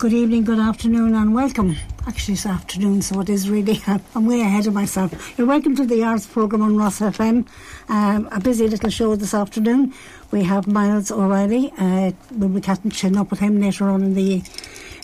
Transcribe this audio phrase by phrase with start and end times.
[0.00, 1.76] Good evening, good afternoon, and welcome.
[2.06, 3.82] Actually, it's afternoon, so it is really,
[4.14, 5.36] I'm way ahead of myself.
[5.36, 7.46] You're welcome to the arts programme on Ross FM.
[7.90, 9.92] Um, a busy little show this afternoon.
[10.30, 11.70] We have Myles O'Reilly.
[11.76, 14.42] Uh, we'll be catching up with him later on in the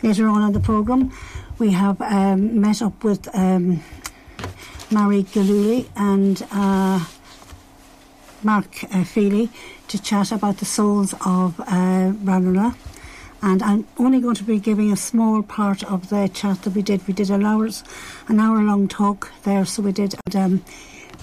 [0.03, 1.13] later on in the programme.
[1.59, 3.83] We have um, met up with um,
[4.91, 7.05] Mary Gillooly and uh,
[8.43, 9.51] Mark uh, Feely
[9.89, 12.75] to chat about the souls of uh, Ranelagh
[13.47, 16.83] and I'm only going to be giving a small part of the chat that we
[16.83, 17.07] did.
[17.07, 17.85] We did an hour's,
[18.27, 20.17] an hour long talk there, so we did.
[20.27, 20.65] And, um,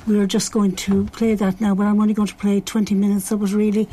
[0.08, 2.96] we were just going to play that now, but I'm only going to play 20
[2.96, 3.28] minutes.
[3.28, 3.90] That was really.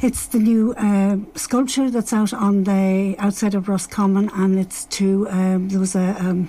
[0.00, 5.28] It's the new uh, sculpture that's out on the outside of Roscommon, and it's to
[5.28, 6.48] um, there was a um,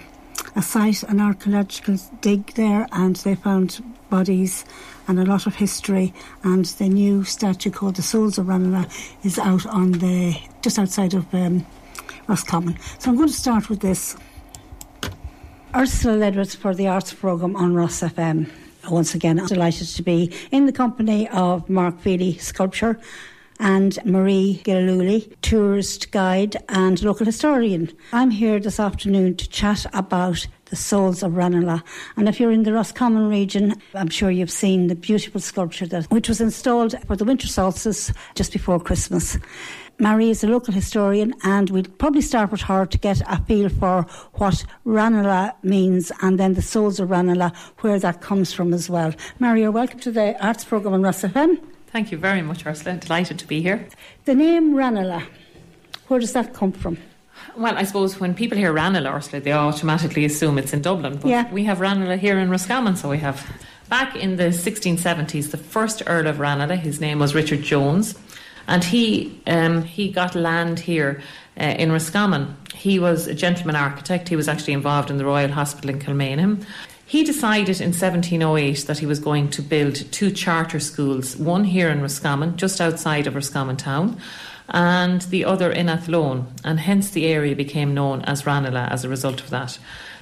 [0.55, 4.63] a site, an archaeological dig there, and they found bodies
[5.07, 6.13] and a lot of history.
[6.43, 8.89] And the new statue called the Souls of Ranelagh
[9.23, 11.65] is out on the just outside of um,
[12.27, 12.77] Roscommon.
[12.99, 14.15] So I'm going to start with this.
[15.75, 18.49] Ursula Ledwith for the arts programme on Ross FM.
[18.89, 22.99] Once again, I'm delighted to be in the company of Mark Feely Sculpture
[23.59, 27.89] and Marie Gillooly, tourist guide and local historian.
[28.11, 31.83] I'm here this afternoon to chat about the souls of Ranelagh.
[32.17, 36.05] And if you're in the Roscommon region, I'm sure you've seen the beautiful sculpture that
[36.05, 39.37] which was installed for the winter solstice just before Christmas.
[39.99, 43.69] Marie is a local historian, and we'll probably start with her to get a feel
[43.69, 48.89] for what Ranelagh means and then the souls of Ranelagh, where that comes from as
[48.89, 49.13] well.
[49.37, 51.63] Marie, you're welcome to the arts programme on Ross FM.
[51.85, 52.97] Thank you very much, Ursula.
[52.97, 53.87] Delighted to be here.
[54.25, 55.27] The name Ranelagh,
[56.07, 56.97] where does that come from?
[57.55, 61.17] Well, I suppose when people hear Ranelagh, Ursula, they automatically assume it's in Dublin.
[61.17, 61.51] But yeah.
[61.51, 63.45] we have Ranelagh here in Roscommon, so we have.
[63.89, 68.15] Back in the 1670s, the first Earl of Ranelagh, his name was Richard Jones,
[68.67, 71.21] and he um, he got land here
[71.59, 72.55] uh, in Roscommon.
[72.73, 74.29] He was a gentleman architect.
[74.29, 76.65] He was actually involved in the Royal Hospital in Kilmainham.
[77.05, 81.89] He decided in 1708 that he was going to build two charter schools, one here
[81.89, 84.19] in Roscommon, just outside of Roscommon town,
[84.73, 89.09] and the other in Athlone, and hence the area became known as Ranelagh as a
[89.09, 89.77] result of that.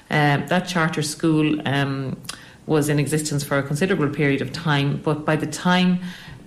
[0.10, 2.18] Um, that charter school um,
[2.66, 6.02] was in existence for a considerable period of time, but by the time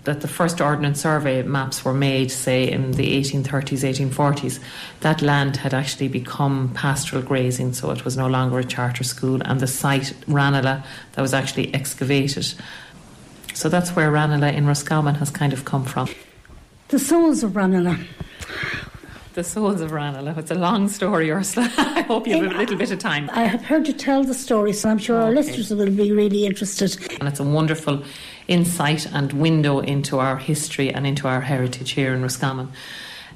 [0.04, 4.60] that the first Ordnance Survey maps were made, say in the 1830s, 1840s,
[5.00, 9.41] that land had actually become pastoral grazing, so it was no longer a charter school,
[9.47, 12.53] and the site, Ranelagh, that was actually excavated.
[13.54, 16.10] So that's where Ranelagh in Roscommon has kind of come from.
[16.94, 17.99] The souls of Ranelagh.
[19.32, 20.38] The souls of Ranelagh.
[20.38, 21.69] It's a long story, Ursula.
[21.77, 23.28] I hope you have a little bit of time.
[23.32, 25.27] I have heard you tell the story, so I'm sure okay.
[25.27, 26.97] our listeners will be really interested.
[27.19, 28.05] And it's a wonderful
[28.47, 32.71] insight and window into our history and into our heritage here in Roscommon.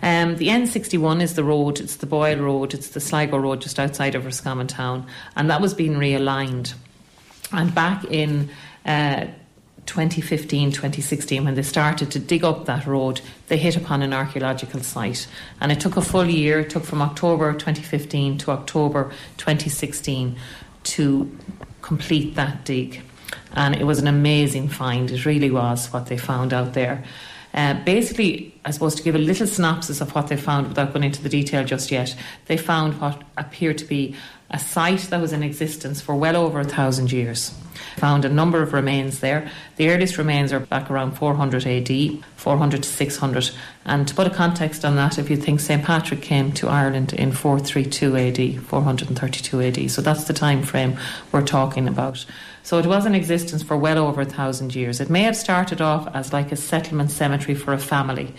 [0.04, 3.80] Um, the N61 is the road, it's the Boyle Road, it's the Sligo Road just
[3.80, 5.04] outside of Roscommon town,
[5.34, 6.74] and that was being realigned.
[7.50, 8.50] And back in
[8.86, 9.26] uh,
[9.88, 14.80] 2015, 2016, when they started to dig up that road, they hit upon an archaeological
[14.80, 15.26] site.
[15.60, 20.36] And it took a full year, it took from October 2015 to October 2016
[20.84, 21.38] to
[21.80, 23.02] complete that dig.
[23.54, 27.02] And it was an amazing find, it really was what they found out there.
[27.54, 31.04] Uh, basically, I suppose to give a little synopsis of what they found without going
[31.04, 34.14] into the detail just yet, they found what appeared to be
[34.50, 37.54] a site that was in existence for well over a thousand years.
[37.96, 39.50] Found a number of remains there.
[39.76, 43.50] The earliest remains are back around 400 AD, 400 to 600.
[43.84, 45.84] And to put a context on that, if you think St.
[45.84, 50.98] Patrick came to Ireland in 432 AD, 432 AD, so that's the time frame
[51.32, 52.24] we're talking about.
[52.62, 55.00] So it was in existence for well over a thousand years.
[55.00, 58.34] It may have started off as like a settlement cemetery for a family.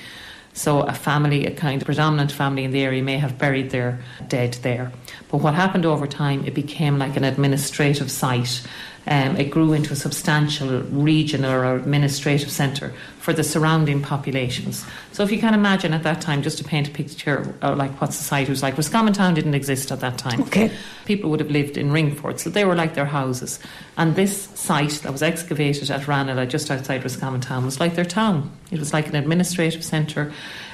[0.53, 4.01] So a family, a kind of predominant family in the area, may have buried their
[4.27, 4.91] dead there.
[5.29, 8.61] But what happened over time, it became like an administrative site.
[9.09, 14.85] Um, it grew into a substantial regional or administrative centre for the surrounding populations.
[15.13, 17.99] So if you can imagine at that time, just to paint a picture of like
[17.99, 20.41] what society was like, Roscommon Town didn't exist at that time.
[20.44, 20.71] Okay.
[21.06, 23.59] People would have lived in Ringfort, so they were like their houses.
[23.97, 28.05] And this site that was excavated at Ranelagh, just outside Roscommon Town, was like their
[28.05, 28.51] town.
[28.69, 30.31] It was like an administrative centre,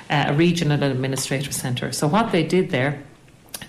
[0.10, 1.94] uh, a regional administrative centre.
[1.94, 3.02] So what they did there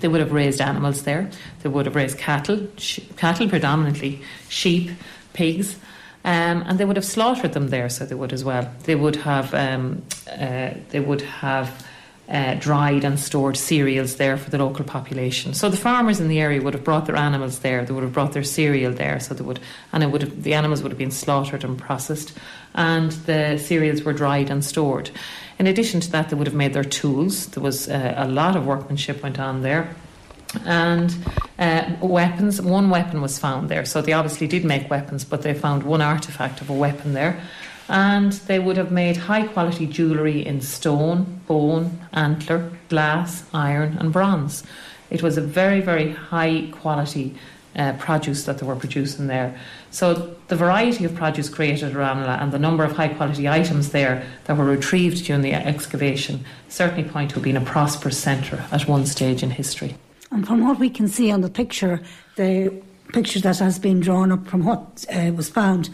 [0.01, 1.31] they would have raised animals there.
[1.63, 4.91] They would have raised cattle, sh- cattle predominantly, sheep,
[5.33, 5.77] pigs,
[6.25, 7.89] um, and they would have slaughtered them there.
[7.89, 8.71] So they would as well.
[8.85, 11.87] They would have um, uh, they would have
[12.29, 15.55] uh, dried and stored cereals there for the local population.
[15.55, 17.85] So the farmers in the area would have brought their animals there.
[17.85, 19.21] They would have brought their cereal there.
[19.21, 19.61] So they would,
[19.93, 22.37] and it would have, the animals would have been slaughtered and processed,
[22.75, 25.11] and the cereals were dried and stored.
[25.59, 27.47] In addition to that, they would have made their tools.
[27.47, 29.95] There was uh, a lot of workmanship went on there.
[30.65, 31.15] And
[31.59, 33.85] uh, weapons, one weapon was found there.
[33.85, 37.41] So they obviously did make weapons, but they found one artifact of a weapon there
[37.89, 44.13] and they would have made high quality jewellery in stone, bone, antler, glass, iron, and
[44.13, 44.65] bronze.
[45.11, 47.35] It was a very, very high quality
[47.77, 49.59] uh, produce that they were producing there.
[49.91, 53.91] So, the variety of produce created at Ranelagh and the number of high quality items
[53.91, 58.89] there that were retrieved during the excavation certainly point to being a prosperous centre at
[58.89, 59.97] one stage in history.
[60.31, 62.01] And from what we can see on the picture,
[62.37, 62.73] the
[63.13, 65.91] picture that has been drawn up from what uh, was found,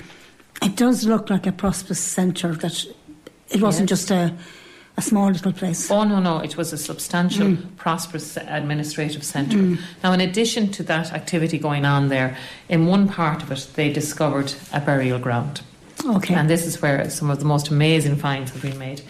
[0.62, 2.84] it does look like a prosperous centre that
[3.50, 4.00] it wasn't yes.
[4.00, 4.34] just a
[4.96, 5.90] a small little place.
[5.90, 7.76] Oh no, no, it was a substantial, mm.
[7.76, 9.56] prosperous administrative centre.
[9.56, 9.78] Mm.
[10.02, 12.36] Now, in addition to that activity going on there,
[12.68, 15.62] in one part of it, they discovered a burial ground.
[16.04, 16.34] Okay.
[16.34, 19.02] And this is where some of the most amazing finds have been made.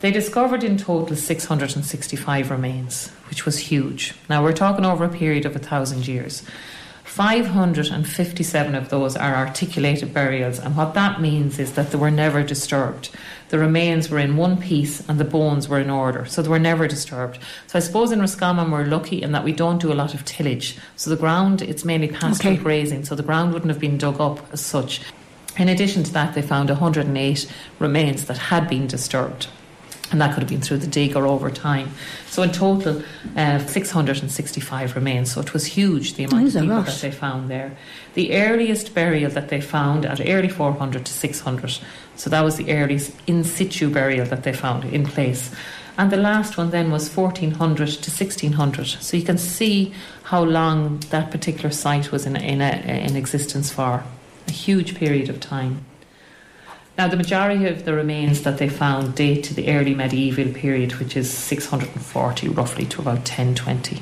[0.00, 4.14] They discovered in total 665 remains, which was huge.
[4.28, 6.42] Now, we're talking over a period of a thousand years.
[7.14, 12.42] 557 of those are articulated burials, and what that means is that they were never
[12.42, 13.10] disturbed.
[13.50, 16.58] The remains were in one piece and the bones were in order, so they were
[16.58, 17.38] never disturbed.
[17.68, 20.24] So I suppose in Roscommon we're lucky in that we don't do a lot of
[20.24, 20.76] tillage.
[20.96, 22.62] So the ground, it's mainly pastoral okay.
[22.64, 25.00] grazing, so the ground wouldn't have been dug up as such.
[25.56, 29.46] In addition to that, they found 108 remains that had been disturbed
[30.10, 31.90] and that could have been through the dig or over time.
[32.26, 33.02] So in total,
[33.36, 35.32] uh, 665 remains.
[35.32, 37.76] So it was huge the amount of people that they found there.
[38.14, 41.78] The earliest burial that they found at early 400 to 600.
[42.16, 45.50] So that was the earliest in situ burial that they found in place.
[45.96, 48.86] And the last one then was 1400 to 1600.
[48.86, 52.72] So you can see how long that particular site was in, in, a,
[53.06, 54.04] in existence for.
[54.46, 55.84] A huge period of time.
[56.96, 60.94] Now, the majority of the remains that they found date to the early medieval period,
[60.94, 64.00] which is 640 roughly to about 1020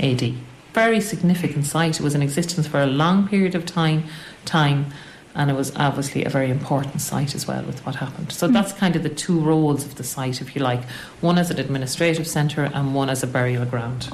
[0.00, 0.34] AD.
[0.74, 1.98] Very significant site.
[1.98, 4.04] It was in existence for a long period of time,
[4.44, 4.92] time,
[5.34, 8.32] and it was obviously a very important site as well with what happened.
[8.32, 8.52] So hmm.
[8.52, 10.84] that's kind of the two roles of the site, if you like
[11.22, 14.10] one as an administrative centre and one as a burial ground.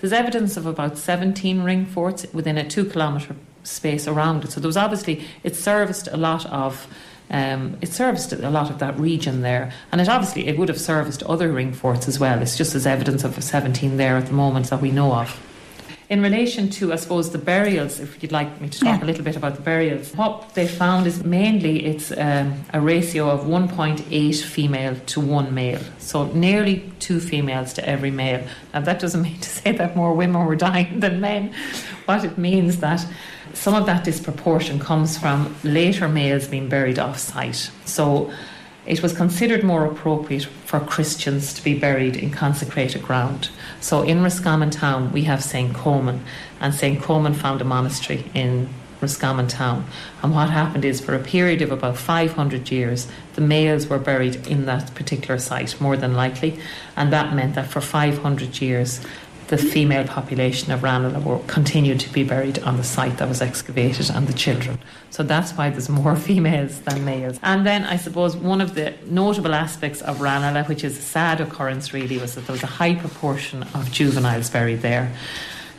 [0.00, 4.52] There's evidence of about 17 ring forts within a two kilometre space around it.
[4.52, 6.86] So there was obviously it serviced a lot of
[7.30, 10.80] um, it serviced a lot of that region there, and it obviously it would have
[10.80, 12.42] serviced other ring forts as well.
[12.42, 15.51] It's just as evidence of 17 there at the moment that we know of.
[16.12, 19.02] In relation to, I suppose, the burials, if you'd like me to talk yeah.
[19.02, 23.30] a little bit about the burials, what they found is mainly it's um, a ratio
[23.30, 25.80] of 1.8 female to one male.
[25.96, 28.46] So nearly two females to every male.
[28.74, 31.54] Now, that doesn't mean to say that more women were dying than men.
[32.04, 33.06] What it means that
[33.54, 37.70] some of that disproportion comes from later males being buried off site.
[37.86, 38.30] So
[38.84, 43.48] it was considered more appropriate for Christians to be buried in consecrated ground.
[43.80, 45.74] So in Roscommon town, we have St.
[45.74, 46.24] Coleman,
[46.60, 47.00] and St.
[47.00, 48.68] Coleman found a monastery in
[49.00, 49.84] Roscommon town.
[50.22, 54.46] And what happened is, for a period of about 500 years, the males were buried
[54.46, 56.58] in that particular site, more than likely,
[56.96, 59.00] and that meant that for 500 years,
[59.52, 64.08] the female population of Ranelagh continued to be buried on the site that was excavated
[64.08, 64.78] and the children.
[65.10, 67.38] So that's why there's more females than males.
[67.42, 71.42] And then I suppose one of the notable aspects of Ranelagh, which is a sad
[71.42, 75.12] occurrence really, was that there was a high proportion of juveniles buried there.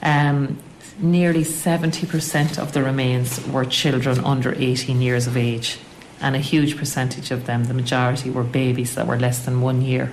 [0.03, 0.59] Um,
[0.99, 5.79] nearly 70% of the remains were children under 18 years of age,
[6.21, 9.81] and a huge percentage of them, the majority, were babies that were less than one
[9.81, 10.11] year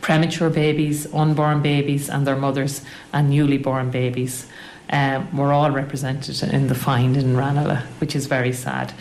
[0.00, 4.46] premature babies, unborn babies, and their mothers, and newly born babies
[4.90, 8.92] um, were all represented in the find in Ranelagh, which is very sad.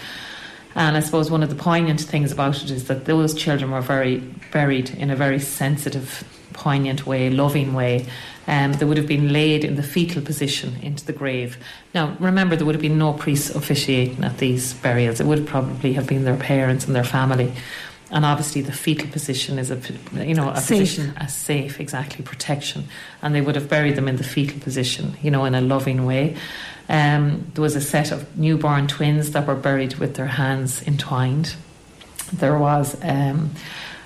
[0.75, 3.81] And I suppose one of the poignant things about it is that those children were
[3.81, 4.17] very
[4.51, 6.23] buried in a very sensitive,
[6.53, 8.05] poignant way, loving way.
[8.45, 11.57] Um, they would have been laid in the fetal position into the grave.
[11.93, 15.19] Now, remember, there would have been no priests officiating at these burials.
[15.19, 17.51] It would probably have been their parents and their family
[18.11, 19.79] and obviously the fetal position is a
[20.13, 20.79] you know a safe.
[20.79, 22.85] position as safe exactly protection.
[23.21, 26.05] And they would have buried them in the fetal position you know in a loving
[26.05, 26.35] way.
[26.89, 31.55] Um, there was a set of newborn twins that were buried with their hands entwined.
[32.31, 33.51] There was um,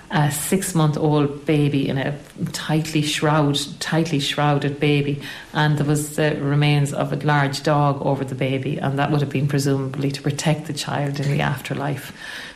[0.09, 2.17] a six month old baby in a
[2.51, 5.21] tightly shrouded tightly shrouded baby.
[5.53, 8.77] And there was the remains of a large dog over the baby.
[8.77, 12.13] And that would have been presumably to protect the child in the afterlife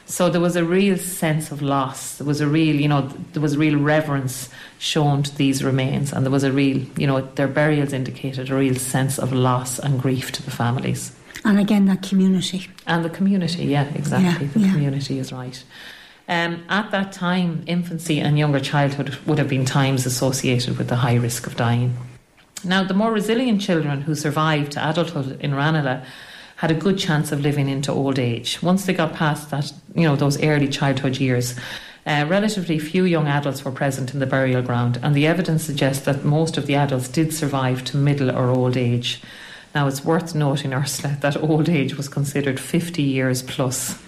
[0.07, 2.17] So there was a real sense of loss.
[2.17, 6.23] There was a real, you know, there was real reverence shown to these remains, and
[6.23, 9.99] there was a real, you know, their burials indicated a real sense of loss and
[9.99, 11.11] grief to the families.
[11.43, 12.67] And again, that community.
[12.85, 14.45] And the community, yeah, exactly.
[14.45, 14.71] Yeah, the yeah.
[14.71, 15.63] community is right.
[16.27, 20.95] Um, at that time, infancy and younger childhood would have been times associated with the
[20.95, 21.97] high risk of dying.
[22.63, 26.03] Now, the more resilient children who survived to adulthood in Ranelagh
[26.57, 28.61] had a good chance of living into old age.
[28.61, 31.55] Once they got past that, you know, those early childhood years,
[32.07, 36.05] uh, relatively few young adults were present in the burial ground, and the evidence suggests
[36.05, 39.21] that most of the adults did survive to middle or old age.
[39.73, 43.99] Now, it's worth noting, Ursula, that old age was considered 50 years plus.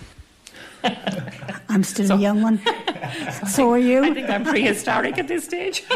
[1.70, 2.62] I'm still So- a young one.
[3.50, 4.04] so are you.
[4.06, 5.84] I think I'm prehistoric at this stage.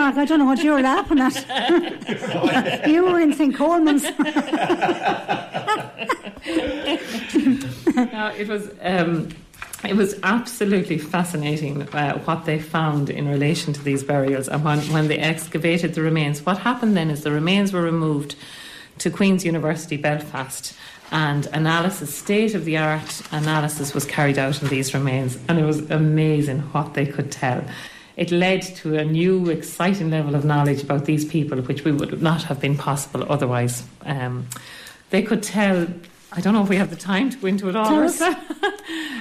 [0.00, 2.88] Mark, I don't know what you're laughing at.
[2.88, 3.54] you were in St.
[3.54, 4.04] Coleman's.
[8.12, 9.28] No, it was um,
[9.84, 14.48] it was absolutely fascinating uh, what they found in relation to these burials.
[14.48, 18.36] And when, when they excavated the remains, what happened then is the remains were removed
[18.98, 20.74] to Queen's University Belfast.
[21.10, 25.64] And analysis, state of the art analysis, was carried out on these remains, and it
[25.64, 27.62] was amazing what they could tell.
[28.20, 32.20] It led to a new, exciting level of knowledge about these people, which we would
[32.20, 33.82] not have been possible otherwise.
[34.02, 34.46] Um,
[35.08, 35.86] they could tell.
[36.30, 37.88] I don't know if we have the time to go into it all.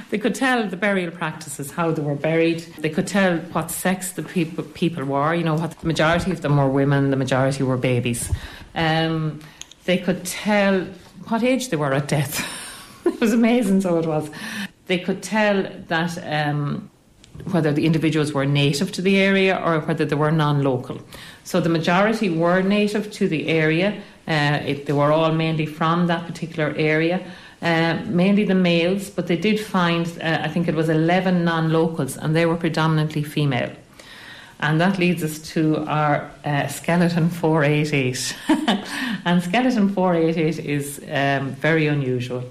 [0.09, 2.61] They could tell the burial practices, how they were buried.
[2.79, 5.35] They could tell what sex the people, people were.
[5.35, 8.31] You know, what the majority of them were women, the majority were babies.
[8.73, 9.39] Um,
[9.85, 10.81] they could tell
[11.27, 12.43] what age they were at death.
[13.05, 14.29] it was amazing, so it was.
[14.87, 16.89] They could tell that um,
[17.51, 20.99] whether the individuals were native to the area or whether they were non local.
[21.43, 24.01] So the majority were native to the area.
[24.27, 27.19] Uh, it, they were all mainly from that particular area,
[27.61, 31.71] uh, mainly the males, but they did find, uh, I think it was 11 non
[31.71, 33.71] locals, and they were predominantly female.
[34.61, 38.35] And that leads us to our uh, skeleton 488.
[39.25, 42.43] and skeleton 488 is um, very unusual.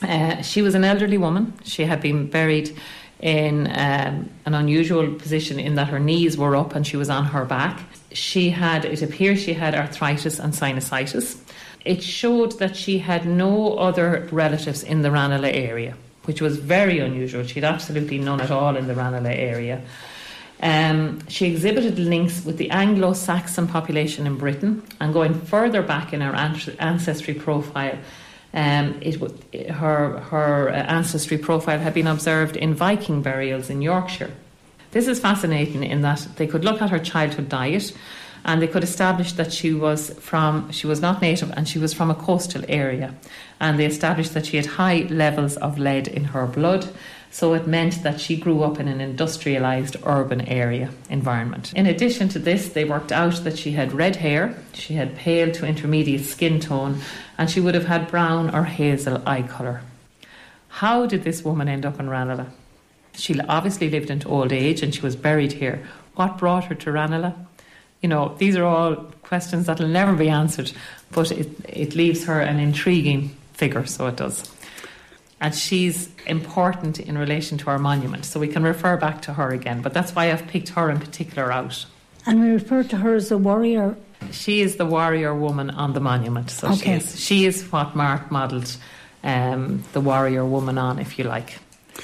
[0.00, 1.52] Uh, she was an elderly woman.
[1.64, 2.76] She had been buried
[3.22, 7.24] in um, an unusual position in that her knees were up and she was on
[7.24, 7.80] her back.
[8.12, 11.38] She had, it appears, she had arthritis and sinusitis.
[11.84, 16.98] It showed that she had no other relatives in the Ranelagh area, which was very
[16.98, 17.44] unusual.
[17.44, 19.82] She had absolutely none at all in the Ranelagh area.
[20.60, 26.12] Um, she exhibited links with the Anglo Saxon population in Britain, and going further back
[26.12, 26.34] in her
[26.78, 27.98] ancestry profile,
[28.54, 34.30] um, it, her, her uh, ancestry profile had been observed in Viking burials in Yorkshire.
[34.90, 37.92] This is fascinating in that they could look at her childhood diet
[38.44, 41.94] and they could establish that she was from she was not native and she was
[41.94, 43.14] from a coastal area
[43.60, 46.88] and they established that she had high levels of lead in her blood
[47.32, 52.28] so it meant that she grew up in an industrialized urban area environment in addition
[52.28, 56.24] to this they worked out that she had red hair she had pale to intermediate
[56.24, 57.00] skin tone
[57.36, 59.80] and she would have had brown or hazel eye colour
[60.68, 62.50] how did this woman end up in Ranelagh
[63.14, 65.86] she obviously lived into old age and she was buried here.
[66.14, 67.34] What brought her to Ranelagh?
[68.00, 70.72] You know, these are all questions that will never be answered,
[71.12, 74.51] but it, it leaves her an intriguing figure, so it does.
[75.42, 79.50] And she's important in relation to our monument, so we can refer back to her
[79.50, 81.84] again, but that's why I've picked her in particular out.
[82.24, 83.96] And we refer to her as a warrior.
[84.30, 88.30] She is the warrior woman on the monument, so she, is, she is what Mark
[88.30, 88.76] modelled
[89.24, 91.58] um, the warrior woman on, if you like.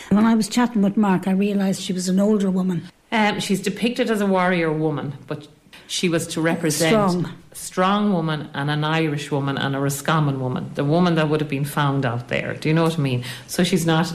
[0.08, 2.88] When I was chatting with Mark, I realised she was an older woman.
[3.12, 5.46] Um, she's depicted as a warrior woman, but
[5.88, 7.24] she was to represent Strong.
[7.50, 11.40] a strong woman and an Irish woman and a Roscommon woman, the woman that would
[11.40, 12.54] have been found out there.
[12.54, 13.24] Do you know what I mean?
[13.46, 14.12] So she's not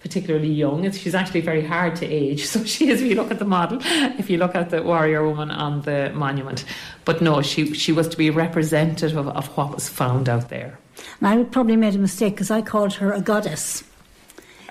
[0.00, 0.88] particularly young.
[0.92, 2.46] She's actually very hard to age.
[2.52, 3.80] So she is, if you look at the model,
[4.20, 6.64] if you look at the warrior woman on the monument.
[7.04, 10.78] But no, she, she was to be representative of, of what was found out there.
[11.20, 13.82] And I probably made a mistake because I called her a goddess.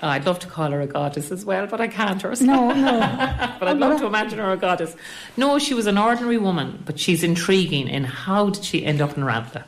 [0.00, 2.22] I'd love to call her a goddess as well, but I can't.
[2.24, 2.98] Or No, no.
[3.58, 4.94] but I'd love to imagine her a goddess.
[5.36, 9.16] No, she was an ordinary woman, but she's intriguing in how did she end up
[9.16, 9.64] in Ranelagh?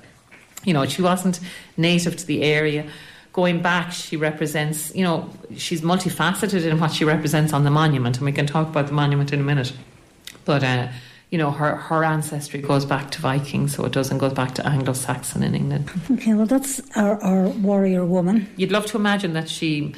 [0.65, 1.41] You know, she wasn't
[1.77, 2.87] native to the area.
[3.33, 8.17] Going back, she represents, you know, she's multifaceted in what she represents on the monument,
[8.17, 9.73] and we can talk about the monument in a minute.
[10.45, 10.89] But, uh,
[11.31, 14.67] you know, her, her ancestry goes back to Vikings, so it doesn't go back to
[14.67, 15.91] Anglo Saxon in England.
[16.11, 18.49] Okay, well, that's our, our warrior woman.
[18.57, 19.95] You'd love to imagine that she,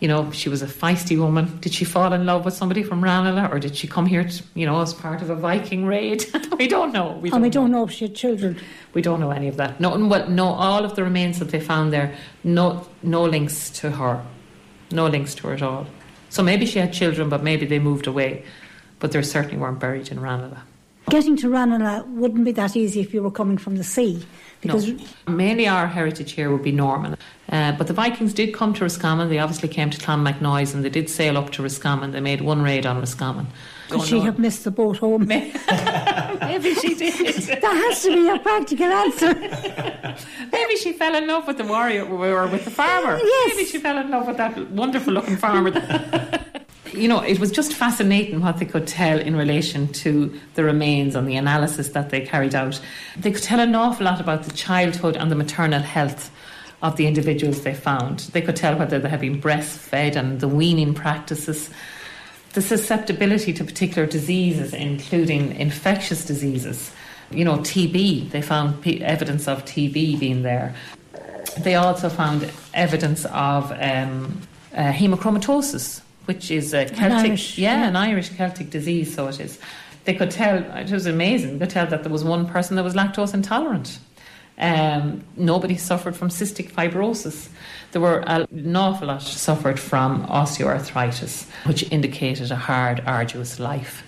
[0.00, 1.58] you know, she was a feisty woman.
[1.60, 4.44] Did she fall in love with somebody from Ranelagh or did she come here, to,
[4.54, 6.26] you know, as part of a Viking raid?
[6.58, 7.12] we don't know.
[7.12, 7.78] We don't and we don't know.
[7.78, 8.60] know if she had children.
[8.92, 9.80] We don't know any of that.
[9.80, 13.92] No, well, no, all of the remains that they found there, no, no links to
[13.92, 14.22] her.
[14.90, 15.86] No links to her at all.
[16.28, 18.44] So maybe she had children, but maybe they moved away.
[19.00, 20.62] But they certainly weren't buried in Ranelagh.
[21.10, 24.26] Getting to Ranelagh wouldn't be that easy if you were coming from the sea.
[24.60, 25.04] Because no.
[25.28, 27.16] mainly our heritage here would be Norman.
[27.50, 29.28] Uh, but the Vikings did come to Roscommon.
[29.30, 32.10] They obviously came to Clonmacnoise and they did sail up to Roscommon.
[32.10, 33.46] They made one raid on Roscommon.
[33.88, 35.26] Could she have missed the boat home?
[35.28, 37.14] Maybe she did.
[37.14, 39.34] that has to be a practical answer.
[40.52, 43.16] Maybe she fell in love with the warrior or with the farmer.
[43.16, 43.54] Yes.
[43.54, 45.70] Maybe she fell in love with that wonderful looking farmer
[46.98, 51.14] you know, it was just fascinating what they could tell in relation to the remains
[51.14, 52.80] and the analysis that they carried out.
[53.16, 56.30] They could tell an awful lot about the childhood and the maternal health
[56.82, 58.20] of the individuals they found.
[58.32, 61.70] They could tell whether they had been breastfed and the weaning practices,
[62.52, 66.92] the susceptibility to particular diseases, including infectious diseases.
[67.30, 70.74] You know, TB, they found evidence of TB being there.
[71.58, 74.40] They also found evidence of um,
[74.74, 79.14] uh, hemochromatosis, which is a Celtic, an Irish, yeah, yeah, an Irish Celtic disease.
[79.14, 79.58] So it is.
[80.04, 80.58] They could tell.
[80.76, 81.58] It was amazing.
[81.58, 83.98] They could tell that there was one person that was lactose intolerant.
[84.58, 87.48] Um, nobody suffered from cystic fibrosis.
[87.92, 94.04] There were an awful lot suffered from osteoarthritis, which indicated a hard, arduous life.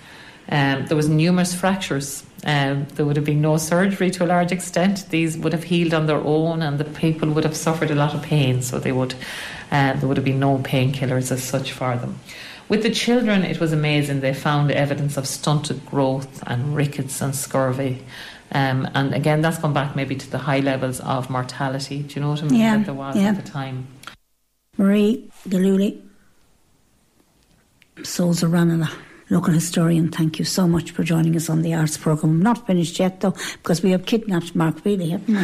[0.50, 2.24] Um, there was numerous fractures.
[2.44, 5.08] Um, there would have been no surgery to a large extent.
[5.10, 8.14] These would have healed on their own, and the people would have suffered a lot
[8.14, 8.60] of pain.
[8.60, 9.14] So they would
[9.70, 12.18] uh, there would have been no painkillers as such for them.
[12.68, 14.20] With the children, it was amazing.
[14.20, 18.04] They found evidence of stunted growth and rickets and scurvy.
[18.52, 22.02] Um, and again, that's gone back maybe to the high levels of mortality.
[22.02, 22.60] Do you know what I mean?
[22.60, 23.28] Yeah, that there was yeah.
[23.28, 23.88] at the time.
[24.76, 26.02] Marie Gillooly,
[28.02, 28.90] Souls of Ranelagh,
[29.30, 32.34] local historian, thank you so much for joining us on the arts programme.
[32.34, 35.36] I'm not finished yet though, because we have kidnapped Mark Feely, haven't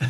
[0.00, 0.06] we?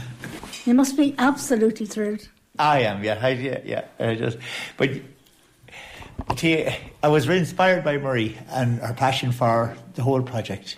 [0.65, 2.29] you must be absolutely thrilled.
[2.63, 3.85] I am, yeah, I, yeah, yeah.
[3.99, 4.39] I just,
[4.77, 6.71] but you,
[7.03, 10.77] I was really inspired by Marie and her passion for the whole project,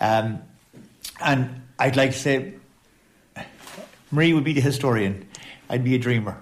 [0.00, 0.42] um,
[1.20, 2.54] and I'd like to say,
[4.10, 5.28] Marie would be the historian.
[5.68, 6.40] I'd be a dreamer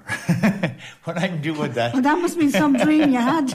[1.05, 1.93] when I'm doing that.
[1.93, 3.53] Well, that must be some dream you had.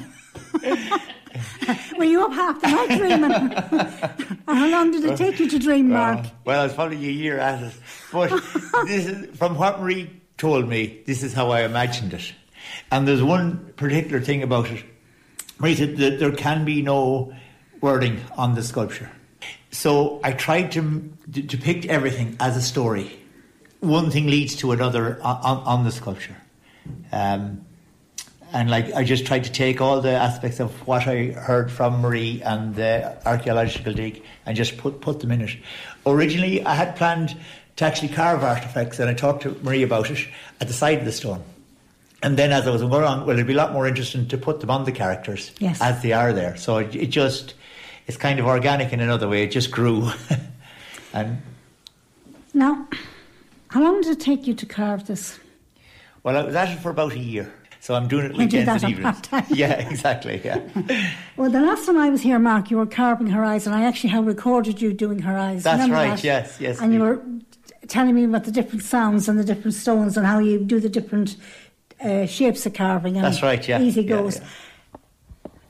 [1.98, 3.32] Were you up half the night dreaming?
[4.46, 6.20] how long did it take you to dream, Mark?
[6.20, 7.74] Uh, well, it's probably a year at it.
[8.12, 8.32] But
[8.88, 12.34] this is, from what Marie told me this is how I imagined it.
[12.92, 14.84] And there's one particular thing about it.
[15.60, 17.34] Marie said that there can be no
[17.82, 19.12] wording on the sculpture.
[19.72, 20.82] So I tried to
[21.30, 23.20] depict everything as a story.
[23.82, 26.36] One thing leads to another on, on the sculpture.
[27.12, 27.66] Um,
[28.52, 32.02] and like I just tried to take all the aspects of what I heard from
[32.02, 35.58] Marie and the archaeological dig and just put put them in it.
[36.06, 37.38] Originally, I had planned
[37.80, 40.28] to actually carve artefacts, and I talked to Marie about it
[40.60, 41.42] at the side of the stone.
[42.22, 44.38] And then as I was going on, well, it'd be a lot more interesting to
[44.38, 45.82] put them on the characters yes.
[45.82, 46.58] as they are there.
[46.58, 47.54] So it, it, just,
[48.06, 49.44] it's kind of organic in another way.
[49.44, 50.12] It just grew.
[51.14, 51.42] and
[52.54, 52.86] now,
[53.70, 55.40] how long did it take you to carve this?
[56.24, 57.50] Well, I was at it for about a year.
[57.80, 59.22] So I'm doing it weekends and evenings.
[59.50, 60.42] Yeah, exactly.
[60.44, 60.60] Yeah.
[61.38, 63.86] well, the last time I was here, Mark, you were carving her eyes, and I
[63.86, 65.64] actually have recorded you doing her eyes.
[65.64, 66.18] That's Remember right.
[66.18, 66.24] That?
[66.26, 66.82] Yes, yes.
[66.82, 67.22] And you were
[67.90, 70.90] telling me about the different sounds and the different stones and how you do the
[70.90, 71.36] different
[72.00, 73.18] uh, shapes of carving.
[73.18, 73.82] And That's right, yeah.
[73.82, 74.38] Easy goes.
[74.40, 74.46] Yeah.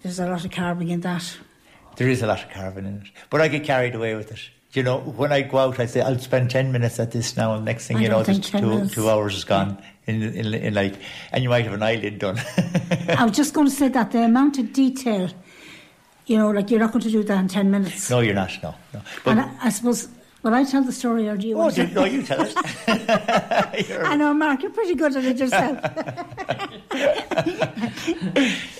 [0.02, 1.38] There's a lot of carving in that.
[1.96, 3.08] There is a lot of carving in it.
[3.30, 4.40] But I get carried away with it.
[4.72, 7.56] You know, when I go out, I say, I'll spend 10 minutes at this now,
[7.56, 10.74] and next thing I you know, just two, two hours is gone in, in, in,
[10.76, 10.94] like,
[11.32, 12.40] and you might have an eyelid done.
[13.10, 15.30] I was just going to say that the amount of detail,
[16.28, 18.12] you know, like you're not going to do that in 10 minutes.
[18.12, 18.76] No, you're not, no.
[18.94, 19.02] no.
[19.24, 20.08] But and I, I suppose
[20.42, 21.88] Will I tell the story or do you oh, want to?
[21.88, 22.54] No, you tell it.
[24.06, 25.78] I know, Mark, you're pretty good at it yourself.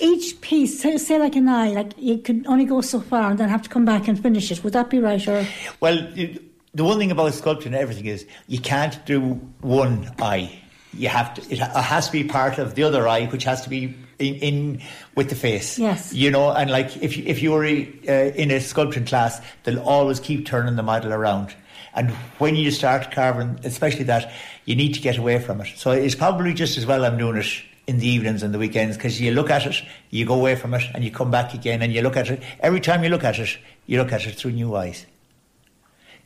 [0.00, 3.38] Each piece, say, say, like an eye, like you could only go so far and
[3.38, 4.64] then have to come back and finish it.
[4.64, 5.26] Would that be right?
[5.28, 5.46] Or
[5.80, 10.60] Well, the one thing about sculpture and everything is you can't do one eye.
[10.92, 11.52] You have to.
[11.52, 14.82] It has to be part of the other eye, which has to be in, in
[15.14, 15.78] with the face.
[15.78, 16.12] Yes.
[16.12, 19.80] You know, and like if you, if you were uh, in a sculpting class, they'll
[19.80, 21.54] always keep turning the model around.
[21.94, 24.32] And when you start carving, especially that,
[24.64, 25.68] you need to get away from it.
[25.76, 28.96] So it's probably just as well I'm doing it in the evenings and the weekends
[28.96, 31.82] because you look at it, you go away from it, and you come back again
[31.82, 32.42] and you look at it.
[32.60, 35.06] Every time you look at it, you look at it through new eyes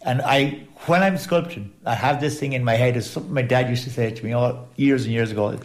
[0.05, 2.97] And I, when I'm sculpting, I have this thing in my head.
[2.97, 5.59] It's something my dad used to say to me all years and years ago.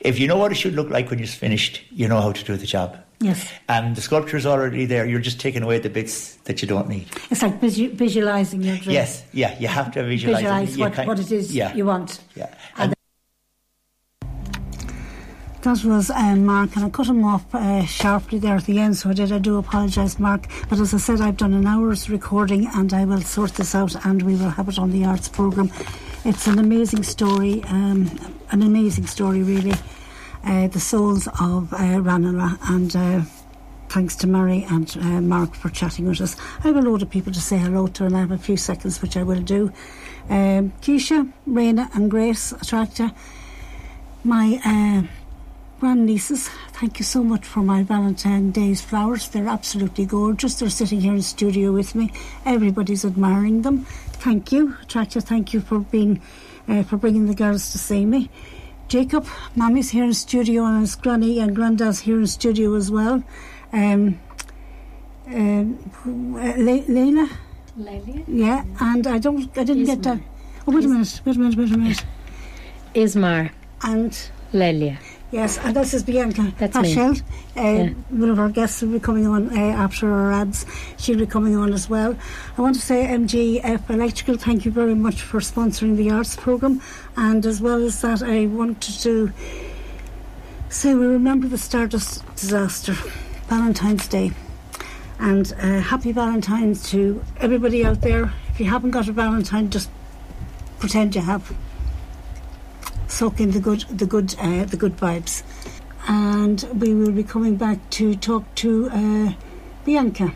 [0.00, 2.44] If you know what it should look like when you're finished, you know how to
[2.44, 2.98] do the job.
[3.20, 3.50] Yes.
[3.68, 5.04] And the sculpture is already there.
[5.06, 7.08] You're just taking away the bits that you don't need.
[7.30, 8.94] It's like visu- visualizing your dream.
[8.94, 12.20] Yes, yeah, you have to visualize, Visualize what, what it is yeah, you want.
[12.36, 12.54] Yeah.
[12.76, 12.94] And
[15.62, 18.96] That was um, Mark, and I cut him off uh, sharply there at the end,
[18.96, 19.32] so I did.
[19.32, 20.46] I do apologise, Mark.
[20.68, 24.06] But as I said, I've done an hour's recording, and I will sort this out,
[24.06, 25.72] and we will have it on the arts programme.
[26.24, 28.08] It's an amazing story, um,
[28.50, 29.74] an amazing story, really.
[30.44, 33.22] Uh, the souls of uh, Ranelagh, and uh,
[33.88, 36.36] thanks to Murray and uh, Mark for chatting with us.
[36.60, 38.56] I have a load of people to say hello to, and I have a few
[38.56, 39.72] seconds, which I will do.
[40.30, 43.10] Um, Keisha, Raina, and Grace Attractor,
[44.22, 45.17] my uh,
[45.80, 49.28] grandnieces, thank you so much for my Valentine Day's flowers.
[49.28, 50.58] They're absolutely gorgeous.
[50.58, 52.12] They're sitting here in studio with me.
[52.44, 53.84] Everybody's admiring them.
[54.24, 55.20] Thank you, Attractor.
[55.20, 56.20] Thank you for being
[56.68, 58.28] uh, for bringing the girls to see me.
[58.88, 63.22] Jacob, Mommy's here in studio, and his granny and granddad's here in studio as well.
[63.72, 64.18] Um,
[65.26, 65.78] um,
[66.36, 67.28] uh, Le- Leila,
[67.76, 68.24] Lelia?
[68.26, 70.18] yeah, and I don't, I didn't get that.
[70.66, 72.04] Oh, wait a minute, wait a minute, wait a minute.
[72.94, 73.50] Ismar.
[73.82, 74.18] And
[74.52, 74.98] Lelia.
[75.30, 76.94] Yes, and this is Bianca That's me.
[77.54, 77.88] Uh, Yeah.
[78.08, 80.64] One of our guests will be coming on uh, after our ads.
[80.96, 82.16] She'll be coming on as well.
[82.56, 86.80] I want to say MGF Electrical, thank you very much for sponsoring the arts programme.
[87.16, 89.30] And as well as that, I wanted to
[90.70, 92.94] say we remember the Stardust disaster,
[93.48, 94.32] Valentine's Day.
[95.18, 98.32] And uh, happy Valentine's to everybody out there.
[98.48, 99.90] If you haven't got a Valentine, just
[100.78, 101.52] pretend you have
[103.08, 105.42] soak in the good, the good, uh, the good vibes.
[106.08, 109.32] And we will be coming back to talk to uh,
[109.84, 110.32] Bianca.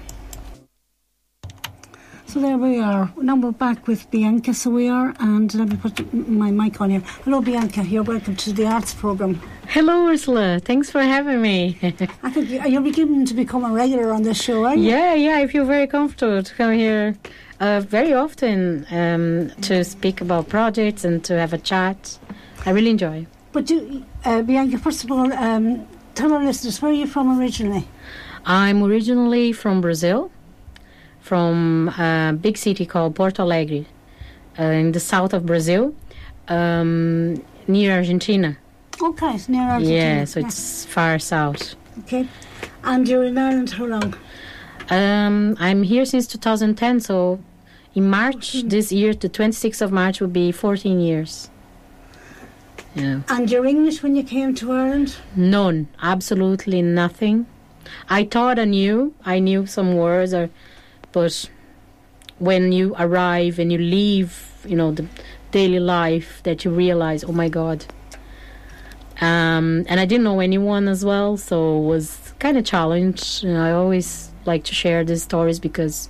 [2.27, 3.13] So there we are.
[3.19, 4.55] Now we're back with Bianca.
[4.55, 7.01] So we are, and let me put my mic on here.
[7.25, 7.85] Hello, Bianca.
[7.85, 9.35] You're welcome to the arts program.
[9.69, 10.59] Hello, Ursula.
[10.59, 11.79] Thanks for having me.
[12.23, 14.91] I think you- you're beginning to become a regular on this show, aren't you?
[14.91, 17.17] yeah, yeah, I feel very comfortable to come here
[17.61, 22.19] uh, very often um, to speak about projects and to have a chat.
[22.65, 23.27] I really enjoy.
[23.53, 27.39] But do, uh, Bianca, first of all, um, tell our listeners where are you from
[27.39, 27.87] originally?
[28.47, 30.31] I'm originally from Brazil,
[31.21, 33.85] from a big city called Porto Alegre,
[34.59, 35.95] uh, in the south of Brazil,
[36.49, 38.57] um, near Argentina.
[39.01, 39.99] Okay, it's near Argentina.
[39.99, 41.75] Yeah, so it's far south.
[42.01, 42.29] okay.
[42.85, 44.15] And you're in Ireland how long?
[44.91, 47.41] Um, I'm here since 2010, so
[47.95, 51.49] in March this year, the 26th of March, will be 14 years.
[52.95, 53.21] Yeah.
[53.29, 55.17] And your English when you came to Ireland?
[55.35, 57.47] None, absolutely nothing.
[58.09, 60.51] I thought I knew, I knew some words, or,
[61.13, 61.51] but
[62.39, 65.07] when you arrive and you leave, you know, the
[65.51, 67.85] daily life, that you realize, oh my God.
[69.21, 73.43] Um, and I didn't know anyone as well, so it was kind of challenge.
[73.43, 76.09] You know, I always like to share these stories because,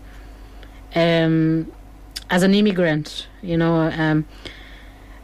[0.95, 1.71] um,
[2.31, 4.27] as an immigrant, you know, um,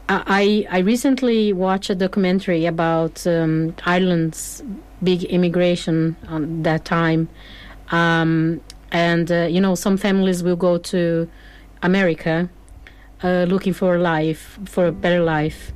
[0.08, 4.62] I I recently watched a documentary about um, Ireland's
[5.02, 7.28] big immigration on that time,
[7.90, 11.28] um, and uh, you know some families will go to
[11.82, 12.48] America
[13.22, 15.72] uh, looking for a life, for a better life,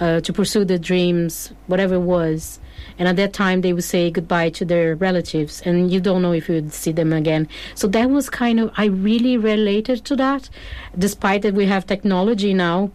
[0.00, 2.60] uh, to pursue their dreams, whatever it was.
[2.98, 6.32] And at that time, they would say goodbye to their relatives, and you don't know
[6.32, 7.48] if you would see them again.
[7.74, 10.48] So that was kind of I really related to that,
[10.96, 12.90] despite that we have technology now.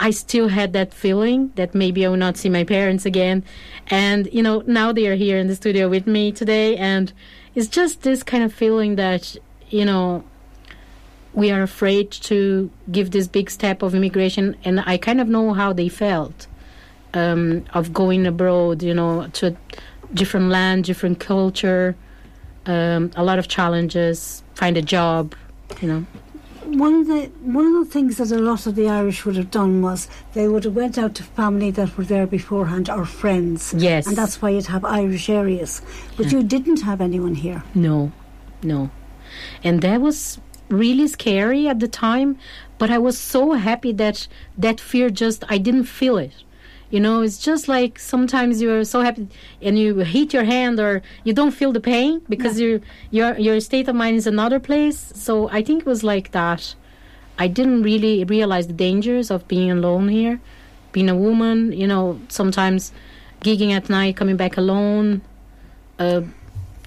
[0.00, 3.44] I still had that feeling that maybe I will not see my parents again.
[3.88, 6.76] And, you know, now they are here in the studio with me today.
[6.76, 7.12] And
[7.54, 9.36] it's just this kind of feeling that,
[9.70, 10.24] you know,
[11.32, 14.56] we are afraid to give this big step of immigration.
[14.64, 16.46] And I kind of know how they felt
[17.12, 19.56] um, of going abroad, you know, to a
[20.14, 21.96] different land, different culture,
[22.66, 25.34] um, a lot of challenges, find a job,
[25.80, 26.06] you know.
[26.66, 29.50] One of the one of the things that a lot of the Irish would have
[29.50, 33.74] done was they would have went out to family that were there beforehand or friends.
[33.76, 34.06] Yes.
[34.06, 35.82] And that's why you'd have Irish areas.
[36.16, 37.62] But you didn't have anyone here.
[37.74, 38.12] No,
[38.62, 38.90] no.
[39.62, 42.38] And that was really scary at the time,
[42.78, 46.43] but I was so happy that that fear just, I didn't feel it.
[46.94, 49.26] You know, it's just like sometimes you're so happy
[49.60, 53.58] and you hit your hand or you don't feel the pain because you your your
[53.58, 55.10] state of mind is another place.
[55.12, 56.76] So I think it was like that.
[57.36, 60.40] I didn't really realize the dangers of being alone here,
[60.92, 61.72] being a woman.
[61.72, 62.92] You know, sometimes
[63.40, 65.22] gigging at night, coming back alone.
[65.98, 66.20] Uh,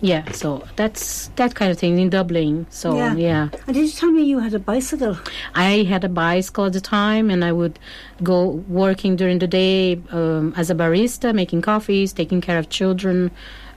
[0.01, 2.67] yeah, so that's that kind of thing in Dublin.
[2.69, 3.15] So Yeah.
[3.15, 3.49] yeah.
[3.65, 5.17] And did you tell me you had a bicycle?
[5.55, 7.79] I had a bicycle at the time, and I would
[8.21, 13.31] go working during the day um, as a barista, making coffees, taking care of children,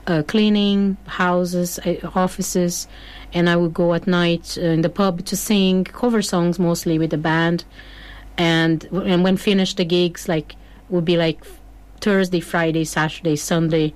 [0.07, 2.87] uh, cleaning houses, uh, offices,
[3.33, 6.99] and I would go at night uh, in the pub to sing cover songs mostly
[6.99, 7.63] with the band.
[8.37, 10.55] And and when finished the gigs, like
[10.89, 11.43] would be like
[11.99, 13.93] Thursday, Friday, Saturday, Sunday,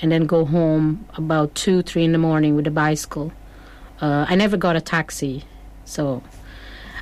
[0.00, 3.32] and then go home about two, three in the morning with a bicycle.
[4.00, 5.44] Uh, I never got a taxi,
[5.84, 6.22] so.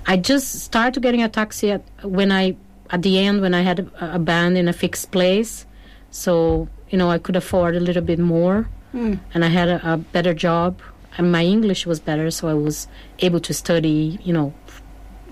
[0.08, 2.56] I just started getting a taxi at, when I,
[2.90, 5.66] at the end, when I had a, a band in a fixed place.
[6.10, 9.18] So, you know, I could afford a little bit more Mm.
[9.34, 10.80] and I had a, a better job
[11.18, 12.30] and my English was better.
[12.30, 12.86] So I was
[13.18, 14.54] able to study, you know,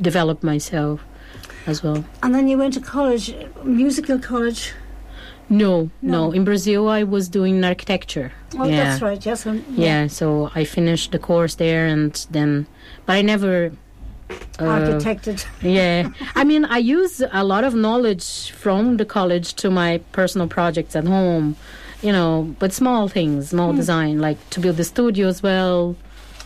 [0.00, 1.00] develop myself
[1.66, 2.04] as well.
[2.22, 4.72] And then you went to college, musical college.
[5.48, 6.28] No, No.
[6.28, 6.32] no.
[6.32, 8.32] In Brazil, I was doing architecture.
[8.58, 8.84] Oh, yeah.
[8.84, 9.24] that's right.
[9.26, 9.46] Yes.
[9.46, 12.66] um, Yeah, so I finished the course there and then,
[13.06, 13.72] but I never.
[14.58, 15.44] uh, Architected.
[15.62, 20.48] yeah i mean i use a lot of knowledge from the college to my personal
[20.48, 21.54] projects at home
[22.02, 23.76] you know but small things small Hmm.
[23.76, 25.94] design like to build the studio as well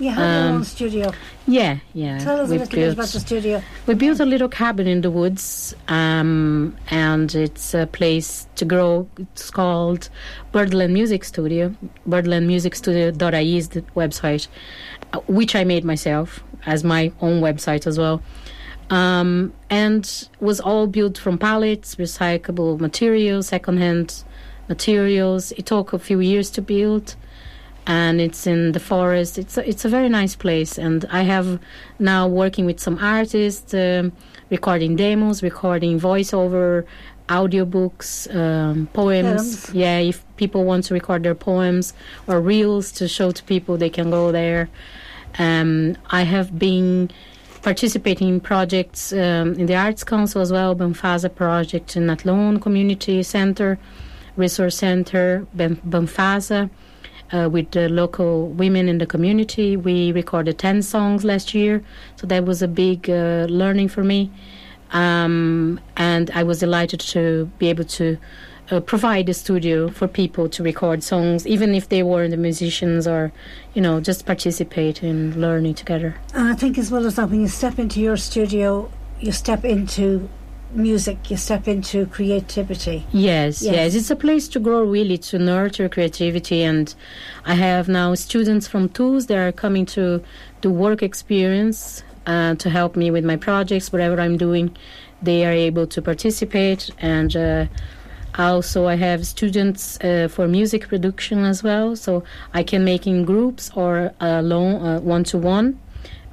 [0.00, 1.12] You your Um, own studio.
[1.46, 2.18] yeah yeah.
[2.18, 3.62] Tell us a little bit about the studio.
[3.86, 9.08] we built a little cabin in the woods um, and it's a place to grow.
[9.18, 10.08] It's called
[10.52, 11.74] birdland music studio.
[12.08, 14.46] Birdlandmusicstudio.ie is the website
[15.12, 18.22] uh, which i made myself as my own website as well.
[18.90, 24.24] Um, and was all built from pallets recyclable materials secondhand
[24.68, 25.52] materials.
[25.52, 27.14] It took a few years to build
[27.88, 29.38] and it's in the forest.
[29.38, 31.58] It's a, it's a very nice place, and I have
[31.98, 34.12] now working with some artists, um,
[34.50, 36.84] recording demos, recording voiceover,
[37.30, 39.64] audiobooks, um, poems.
[39.64, 39.74] Poems.
[39.74, 41.94] Yeah, if people want to record their poems
[42.26, 44.68] or reels to show to people, they can go there.
[45.38, 47.10] Um, I have been
[47.62, 53.22] participating in projects um, in the Arts Council as well, Banfasa project in Athlone Community
[53.22, 53.78] Center,
[54.36, 56.68] Resource Center, Banfasa
[57.32, 59.76] uh, with the local women in the community.
[59.76, 61.82] We recorded 10 songs last year,
[62.16, 64.30] so that was a big uh, learning for me.
[64.90, 68.18] Um, and I was delighted to be able to
[68.70, 73.06] uh, provide a studio for people to record songs, even if they weren't the musicians
[73.06, 73.32] or,
[73.74, 76.16] you know, just participate in learning together.
[76.34, 79.64] And I think as well as that, when you step into your studio, you step
[79.64, 80.28] into
[80.72, 83.06] music, you step into creativity.
[83.12, 83.74] Yes, Yes.
[83.74, 86.62] yes, It's a place to grow, really, to nurture creativity.
[86.62, 86.94] And
[87.46, 90.22] I have now students from tools that are coming to
[90.60, 94.76] do work experience uh, to help me with my projects, whatever I'm doing.
[95.22, 96.90] They are able to participate.
[96.98, 97.66] And uh,
[98.38, 101.96] also, I have students uh, for music production as well.
[101.96, 102.22] So
[102.54, 105.78] I can make in groups or alone, one to one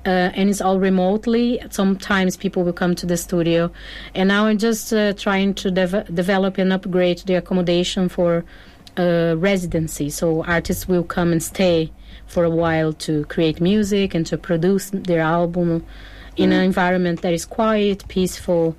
[0.05, 1.59] uh, and it's all remotely.
[1.71, 3.71] Sometimes people will come to the studio,
[4.13, 8.45] and now I'm just uh, trying to dev- develop and upgrade the accommodation for
[8.97, 10.09] uh, residency.
[10.09, 11.91] So artists will come and stay
[12.27, 15.85] for a while to create music and to produce their album
[16.37, 18.75] in an environment that is quiet, peaceful,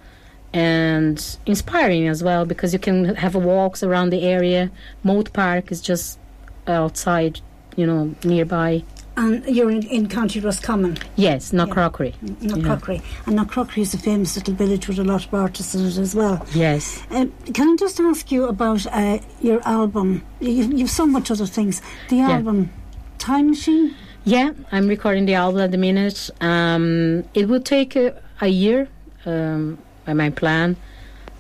[0.53, 2.45] and inspiring as well.
[2.45, 4.71] Because you can have walks around the area.
[5.03, 6.19] Mote Park is just
[6.67, 7.41] outside,
[7.77, 8.85] you know, nearby.
[9.19, 11.75] And you're in, in County Roscommon, Yes, not Yeah.
[11.75, 12.15] crockery.
[12.43, 13.01] Knockcroghery.
[13.27, 16.15] And Knockcroghery is a famous little village with a lot of artists in it as
[16.15, 16.45] well.
[16.55, 17.03] Yes.
[17.11, 20.23] Um, can I just ask you about uh, your album?
[20.41, 21.81] You, you've so much other things.
[22.11, 22.31] The Yeah.
[22.33, 22.71] album,
[23.19, 23.95] Time Machine?
[24.25, 26.29] Yeah, I'm recording the album at the minute.
[26.43, 28.89] Um, it will take a, a year
[29.25, 30.77] um, by my plan.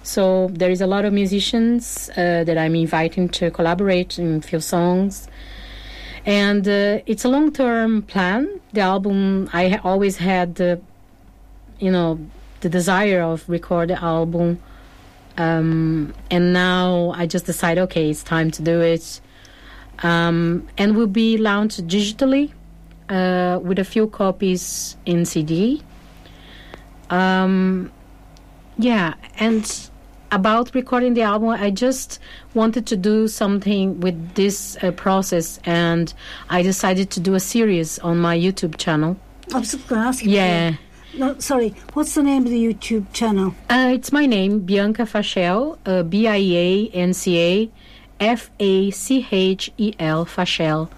[0.02, 4.40] So there is a lot of musicians uh, that I'm inviting to collaborate in a
[4.40, 5.28] few songs.
[6.26, 8.60] And uh, it's a long term plan.
[8.72, 10.80] The album, I ha- always had the,
[11.78, 12.18] you know,
[12.60, 14.60] the desire of record the album.
[15.38, 19.20] Um, and now I just decide, okay, it's time to do it.
[20.02, 22.52] Um, and will be launched digitally
[23.08, 25.82] uh, with a few copies in CD.
[27.08, 27.92] Um,
[28.78, 29.90] yeah, and
[30.30, 32.18] about recording the album, I just
[32.54, 36.12] wanted to do something with this uh, process, and
[36.50, 39.16] I decided to do a series on my YouTube channel.
[39.54, 40.30] I was going to ask you.
[40.30, 40.74] Yeah,
[41.14, 41.70] No, sorry.
[41.94, 43.54] What's the name of the YouTube channel?
[43.70, 47.70] uh, it's my name, Bianca Fachel, uh, B I A N C A
[48.20, 50.88] F A C H E L Fachel.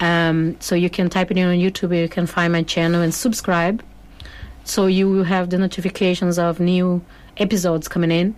[0.00, 3.12] Um, so you can type it in on YouTube, you can find my channel and
[3.14, 3.82] subscribe.
[4.64, 7.02] So you will have the notifications of new
[7.36, 8.34] episodes coming in.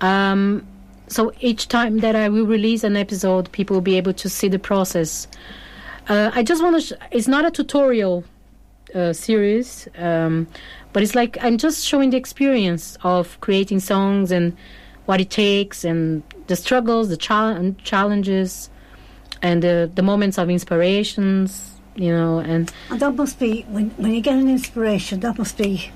[0.00, 0.66] Um,
[1.08, 4.48] so each time that I will release an episode, people will be able to see
[4.48, 5.26] the process.
[6.08, 6.82] Uh, I just want to.
[6.82, 8.24] Sh- it's not a tutorial
[8.94, 10.46] uh, series, um,
[10.92, 14.56] but it's like I'm just showing the experience of creating songs and
[15.06, 18.70] what it takes and the struggles, the chal- challenges,
[19.42, 21.66] and the the moments of inspirations.
[21.96, 25.58] You know, and And that must be, when, when you get an inspiration, that must
[25.58, 25.90] be,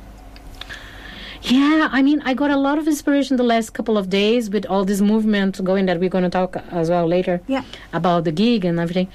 [1.46, 4.64] Yeah, I mean, I got a lot of inspiration the last couple of days with
[4.64, 7.62] all this movement going that we're going to talk as well later yeah.
[7.92, 9.08] about the gig and everything.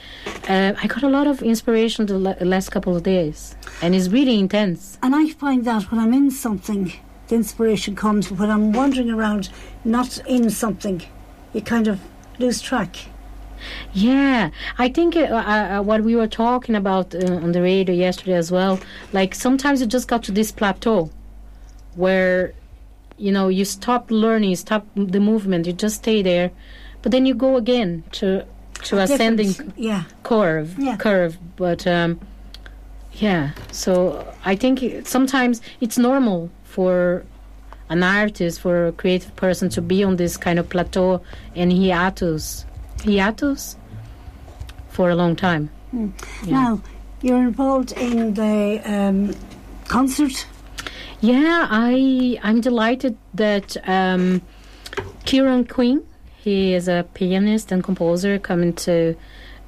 [0.48, 4.38] Uh, I got a lot of inspiration the last couple of days, and it's really
[4.38, 5.00] intense.
[5.02, 6.94] And I find that when I'm in something,
[7.30, 8.30] the inspiration comes.
[8.32, 9.50] When I'm wandering around,
[9.84, 11.02] not in something,
[11.54, 12.00] you kind of
[12.38, 12.96] lose track.
[13.92, 18.34] Yeah, I think uh, uh, what we were talking about uh, on the radio yesterday
[18.34, 18.80] as well.
[19.14, 21.10] Like sometimes you just got to this plateau
[22.00, 22.54] where
[23.18, 26.50] you know you stop learning, you stop the movement, you just stay there,
[27.02, 28.46] but then you go again to
[28.88, 30.04] to ascending Yeah.
[30.24, 30.96] curve Yeah.
[30.98, 32.12] curve but um
[33.26, 33.92] yeah so
[34.46, 37.24] i think it- sometimes it's normal for
[37.90, 41.20] an artist for a creative person to be on this kind of plateau
[41.56, 42.66] and hiatus
[43.04, 43.76] hiatus
[44.90, 46.12] for a long time Yeah.
[46.60, 46.82] Now,
[47.22, 49.34] you're involved in the um,
[49.88, 50.46] concert.
[51.22, 54.42] Yeah, I I'm delighted that um,
[55.26, 56.06] Kieran Quinn,
[56.38, 59.16] he is a pianist and composer, coming to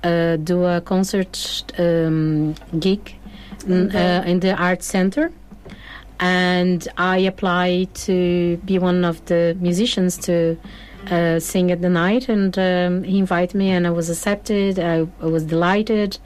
[0.04, 3.16] uh, do a concert um, gig
[3.68, 5.34] in, uh, in the art center,
[6.22, 10.58] and I applied to be one of the musicians to.
[11.10, 14.78] Uh, sing at the night, and um, he invited me, and I was accepted.
[14.78, 16.20] I, I was delighted,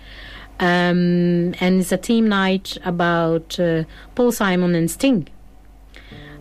[0.60, 3.84] um, and it's a team night about uh,
[4.15, 5.28] Paul Simon and Sting.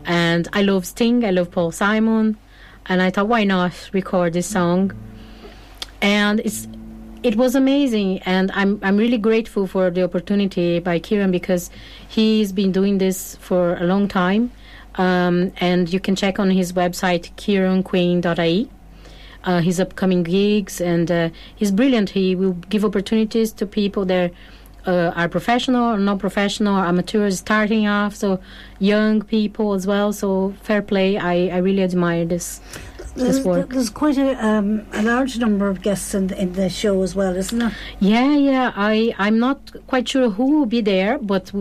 [0.05, 2.37] And I love Sting, I love Paul Simon,
[2.87, 4.93] and I thought, why not record this song?
[6.03, 6.69] And it's
[7.23, 11.71] it was amazing, and I'm I'm really grateful for the opportunity by Kieran because
[12.07, 14.53] he's been doing this for a long time,
[14.97, 18.69] um, and you can check on his website kieranquinn.ie.
[19.45, 22.09] Uh, his upcoming gigs, and uh, he's brilliant.
[22.11, 24.33] He will give opportunities to people that
[24.87, 28.41] uh, are professional or not professional, amateurs starting off, so
[28.79, 30.13] young people as well.
[30.13, 31.19] So fair play.
[31.19, 32.61] I, I really admire this
[33.17, 33.71] this work.
[33.71, 37.37] there's quite a, um, a large number of guests in, in the show as well,
[37.37, 37.73] isn't there?
[38.01, 38.73] Yeah, yeah.
[38.75, 41.53] I I'm not quite sure who will be there, but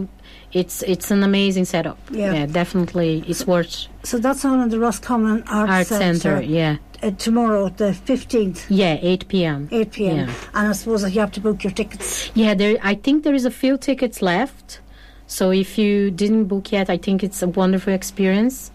[0.54, 1.98] it's it's an amazing setup.
[2.12, 2.46] Yeah.
[2.46, 6.42] definitely, it's worth So that's on in the Roscommon Arts, Art Center.
[6.42, 9.68] Yeah, uh, tomorrow, the 15th, yeah, 8 p.m.
[9.72, 10.18] 8 pm.
[10.18, 10.34] Yeah.
[10.54, 12.32] And I suppose you have to book your tickets.
[12.34, 12.78] Yeah, there.
[12.82, 14.80] I think there is a few tickets left.
[15.26, 18.72] So if you didn't book yet, I think it's a wonderful experience,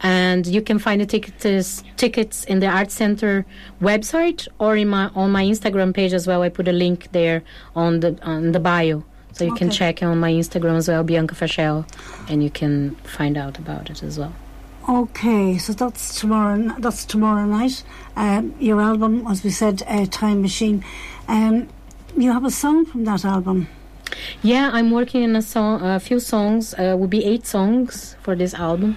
[0.00, 3.44] and you can find the tickets tickets in the Art Center
[3.80, 6.42] website or in my on my Instagram page as well.
[6.42, 7.42] I put a link there
[7.76, 9.04] on the on the bio,
[9.38, 11.86] so you can check on my Instagram as well, Bianca Fachel,
[12.28, 14.34] and you can find out about it as well.
[14.88, 16.74] Okay, so that's tomorrow.
[16.78, 17.84] That's tomorrow night.
[18.16, 20.84] Um, your album, as we said, uh, Time Machine.
[21.28, 21.68] Um,
[22.16, 23.68] you have a song from that album.
[24.42, 26.74] Yeah, I'm working on a song, a few songs.
[26.74, 28.96] Uh, will be eight songs for this album.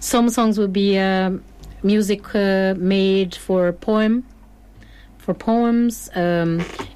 [0.00, 1.42] Some songs will be um
[1.82, 4.24] music uh, made for poem,
[5.22, 6.50] for poems, um,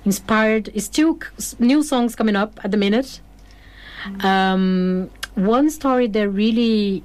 [0.04, 0.64] inspired.
[0.74, 3.20] It's two c- s- new songs coming up at the minute.
[4.22, 7.02] Um, one story that really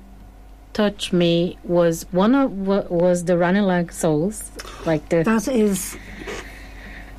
[0.73, 4.51] touched me was one of wa- was the Running Like Souls,
[4.86, 5.95] like the That is,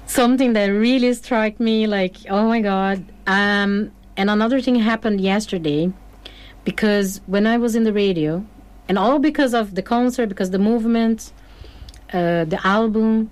[0.07, 5.91] something that really struck me like oh my god um and another thing happened yesterday
[6.65, 8.45] because when i was in the radio
[8.89, 11.33] and all because of the concert because the movement
[12.13, 13.31] uh, the album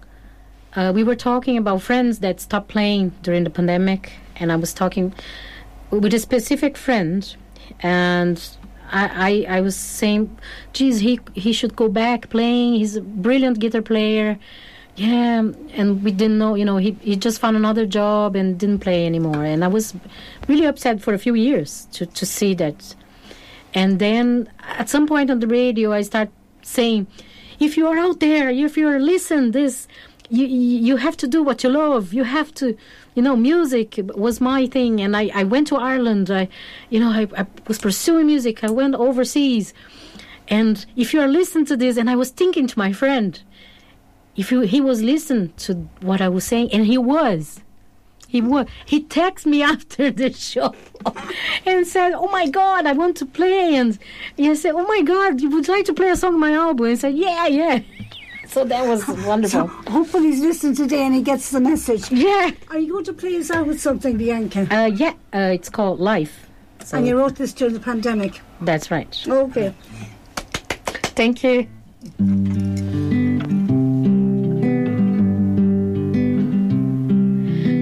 [0.76, 4.72] uh, we were talking about friends that stopped playing during the pandemic and i was
[4.72, 5.12] talking
[5.90, 7.36] with a specific friend
[7.80, 8.56] and
[8.92, 10.36] I, I, I was saying,
[10.72, 12.74] geez, he he should go back playing.
[12.74, 14.38] He's a brilliant guitar player.
[14.96, 15.38] Yeah,
[15.72, 19.06] and we didn't know, you know, he, he just found another job and didn't play
[19.06, 19.44] anymore.
[19.44, 19.94] And I was
[20.46, 22.94] really upset for a few years to, to see that.
[23.72, 26.28] And then at some point on the radio, I start
[26.60, 27.06] saying,
[27.60, 29.86] if you are out there, if you're listening this,
[30.30, 32.14] you you have to do what you love.
[32.14, 32.76] You have to,
[33.14, 35.00] you know, music was my thing.
[35.00, 36.30] And I, I went to Ireland.
[36.30, 36.48] I,
[36.88, 38.62] you know, I, I was pursuing music.
[38.62, 39.74] I went overseas.
[40.48, 43.40] And if you are listening to this, and I was thinking to my friend,
[44.36, 47.60] if you, he was listening to what I was saying, and he was,
[48.26, 50.74] he was, he texted me after the show
[51.66, 53.98] and said, "Oh my God, I want to play." And
[54.38, 56.86] I said, "Oh my God, you would like to play a song on my album?"
[56.86, 57.80] And said, "Yeah, yeah."
[58.50, 59.68] So that was wonderful.
[59.68, 62.10] So hopefully he's listening today and he gets the message.
[62.10, 62.50] yeah.
[62.70, 64.66] Are you going to play us out with something, Bianca?
[64.70, 66.46] Uh, yeah, uh, it's called Life.
[66.84, 68.40] So and you wrote this during the pandemic.
[68.60, 69.16] that's right.
[69.28, 69.74] Okay.
[71.14, 71.68] Thank you.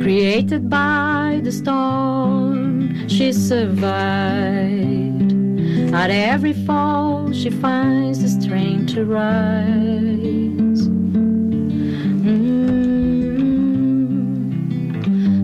[0.03, 5.18] Created by the storm, she survived.
[5.93, 10.87] At every fall, she finds the strength to rise.
[12.27, 12.39] Mm.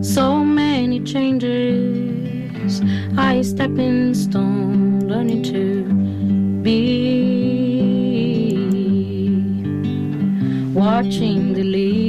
[0.05, 2.83] So many changes,
[3.17, 5.85] I stepping stone, learning to
[6.63, 7.15] be
[10.75, 12.04] watching the leaves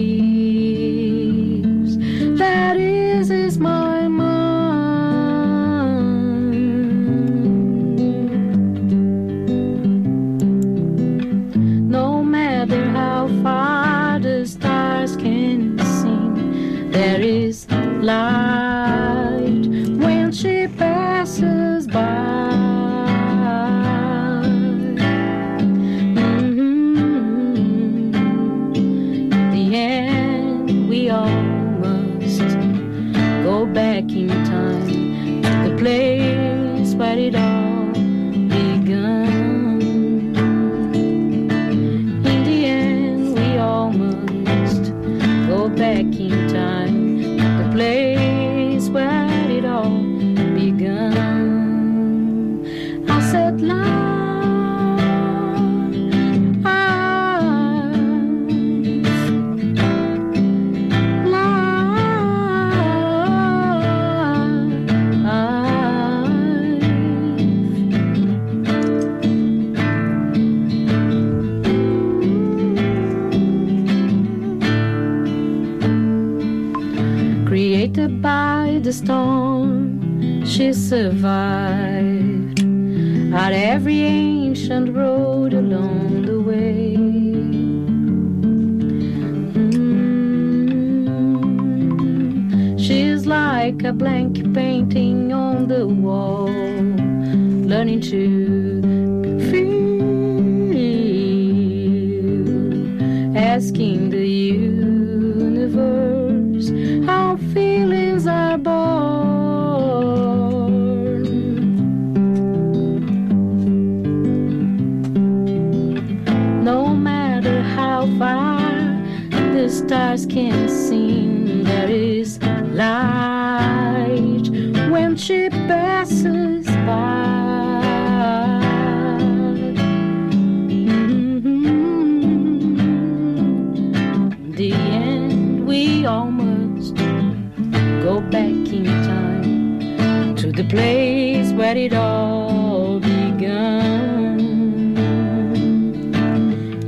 [140.46, 144.39] to the place where it all began.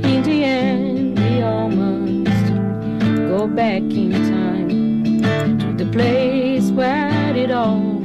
[0.04, 2.52] In the end, we all must
[3.32, 7.98] go back in time to the place where it all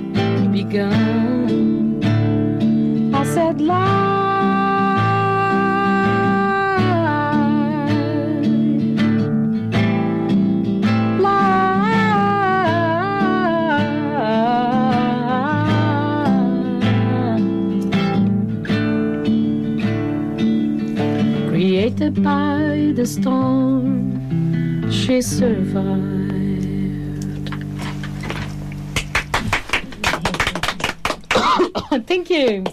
[0.51, 2.03] began.
[3.13, 4.02] I said, life.
[23.03, 25.73] The storm, she survived.
[32.07, 32.63] Thank you.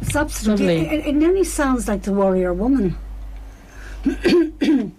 [0.00, 0.82] It's absolutely.
[0.82, 0.96] Lovely.
[0.96, 2.96] It, it nearly sounds like the warrior woman.
[4.04, 4.92] nearly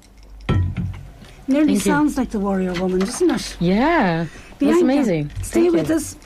[1.47, 1.79] Thank you.
[1.79, 3.55] sounds like the warrior woman, doesn't it?
[3.61, 4.25] Yeah,
[4.59, 5.31] that's amazing.
[5.41, 5.95] Stay Thank with you.
[5.95, 6.17] us.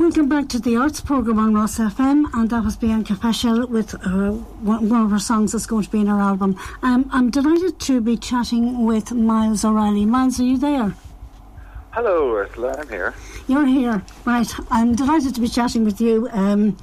[0.00, 3.94] We'll back to the arts programme on Ros FM, and that was Bianca Fachel with
[3.96, 6.56] uh, one, of her songs that's going to be in her album.
[6.82, 10.06] Um, I'm delighted to be chatting with Myles O'Reilly.
[10.06, 10.94] Myles, are you there?
[11.90, 12.76] Hello, Ursula.
[12.78, 13.14] I'm here.
[13.46, 14.50] You're here, right?
[14.70, 16.30] I'm delighted to be chatting with you.
[16.32, 16.78] Um,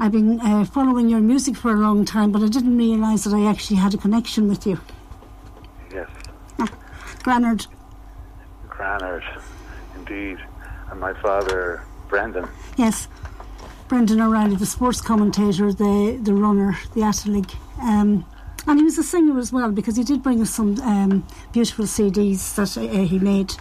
[0.00, 3.34] I've been uh, following your music for a long time, but I didn't realise that
[3.34, 4.80] I actually had a connection with you.
[5.94, 6.10] Yes,
[7.22, 7.68] Granard,
[8.68, 9.22] Granard,
[9.94, 10.38] indeed.
[10.90, 12.48] And my father, Brendan.
[12.76, 13.08] yes.
[13.88, 17.56] Brendan O'Reilly, the sports commentator, the, the runner, the athlete.
[17.80, 18.26] Um,
[18.66, 21.86] and he was a singer as well because he did bring us some um, beautiful
[21.86, 23.54] CDs that uh, he made.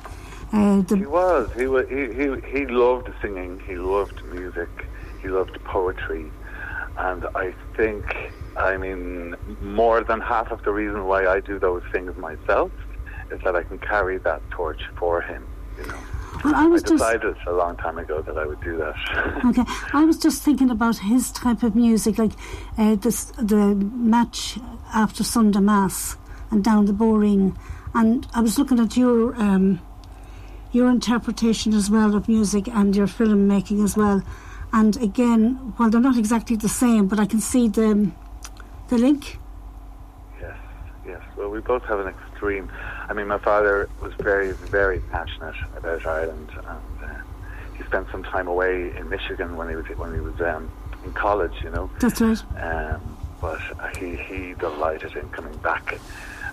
[0.51, 1.49] Uh, He was.
[1.55, 1.87] He was.
[1.87, 3.61] He, he he loved singing.
[3.65, 4.69] He loved music.
[5.21, 6.29] He loved poetry,
[6.97, 8.03] and I think,
[8.55, 12.71] I mean, more than half of the reason why I do those things myself
[13.31, 15.45] is that I can carry that torch for him.
[15.77, 15.99] You know,
[16.43, 19.41] Well, I I was just decided a long time ago that I would do that.
[19.45, 19.63] okay.
[19.93, 22.33] I was just thinking about his type of music, like
[22.77, 24.57] uh, this the match
[24.93, 26.17] after Sunday Mass
[26.51, 27.55] and down the Boreen,
[27.93, 29.79] and I was looking at your um,
[30.71, 34.21] your interpretation as well of music and your filmmaking as well.
[34.73, 38.11] And again, while they're not exactly the same, but I can see the
[38.89, 39.39] the link.
[40.39, 40.57] Yes,
[41.05, 41.21] yes.
[41.35, 42.07] Well, we both have an
[42.37, 42.69] extreme.
[43.09, 47.21] I mean, my father was very, very passionate about Ireland, and uh,
[47.75, 50.69] he spent some time away in Michigan when he was when he was um,
[51.03, 51.53] in college.
[51.63, 52.39] You know, That's right.
[52.61, 53.59] um, but
[53.97, 55.99] he he delighted in coming back,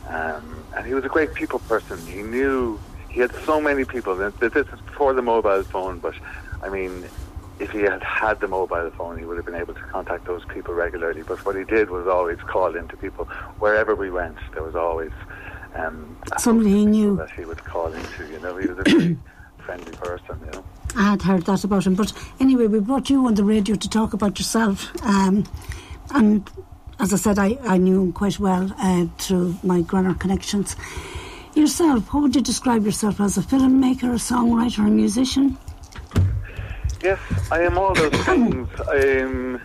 [0.09, 1.99] um, and he was a great people person.
[2.07, 2.81] He knew
[3.11, 4.17] he had so many people.
[4.17, 6.15] This is before the mobile phone, but
[6.63, 7.05] I mean,
[7.59, 10.45] if he had had the mobile phone, he would have been able to contact those
[10.47, 11.23] people regularly.
[11.23, 13.27] But what he did was always call into people
[13.59, 14.39] wherever we went.
[14.55, 15.13] There was always
[15.75, 17.17] um, Somebody he host of people knew.
[17.17, 18.27] that he would call into.
[18.33, 19.19] You know, he was a very
[19.65, 20.41] friendly person.
[20.45, 20.65] You know.
[20.97, 21.95] I had heard that about him.
[21.95, 24.91] But anyway, we brought you on the radio to talk about yourself.
[25.05, 25.45] Um,
[26.11, 26.49] and
[27.01, 30.77] as I said, I, I knew him quite well uh, through my Granard connections.
[31.55, 35.57] Yourself, how would you describe yourself as a filmmaker, a songwriter, a musician?
[37.03, 37.21] Yes,
[37.51, 38.69] I am all those things.
[38.89, 39.61] Um,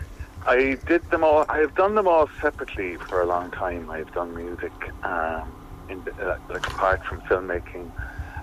[0.46, 1.44] I did them all.
[1.48, 3.90] I have done them all separately for a long time.
[3.90, 4.72] I've done music,
[5.04, 5.50] um,
[5.90, 7.90] in, uh, like apart from filmmaking,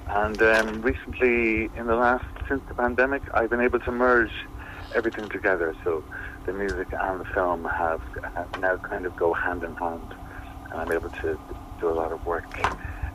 [0.10, 4.32] and um, recently, in the last since the pandemic, I've been able to merge
[4.96, 5.76] everything together.
[5.84, 6.04] So
[6.46, 8.02] the music and the film have,
[8.36, 10.16] have now kind of go hand in hand,
[10.72, 11.40] and I'm able to
[11.80, 12.48] do a lot of work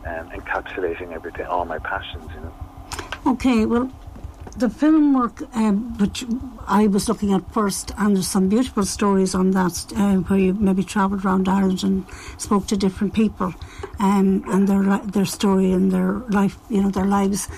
[0.07, 2.31] um, encapsulating everything, all my passions.
[2.35, 2.55] You know.
[3.33, 3.91] Okay, well,
[4.57, 6.25] the film work, um, which
[6.67, 10.55] I was looking at first, and there's some beautiful stories on that, uh, where you
[10.55, 12.07] maybe travelled around Ireland and
[12.39, 13.55] spoke to different people,
[13.99, 17.49] um, and their their story and their life, you know, their lives,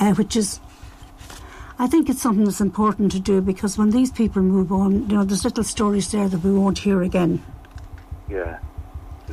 [0.00, 0.60] uh, which is.
[1.78, 5.16] I think it's something that's important to do because when these people move on, you
[5.16, 7.42] know, there's little stories there that we won't hear again.
[8.30, 8.60] Yeah,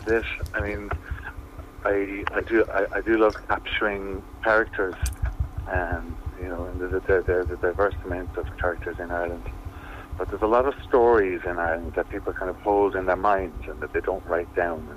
[0.05, 0.25] this.
[0.53, 0.89] I mean,
[1.85, 4.95] I I do I, I do love capturing characters,
[5.67, 9.43] and you know, and there's a, diverse amount of characters in Ireland.
[10.17, 13.15] But there's a lot of stories in Ireland that people kind of hold in their
[13.15, 14.87] minds and that they don't write down.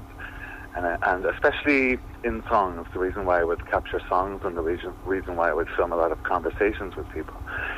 [0.77, 4.63] And, and, and especially in songs, the reason why I would capture songs and the
[4.63, 7.37] reason, reason why I would film a lot of conversations with people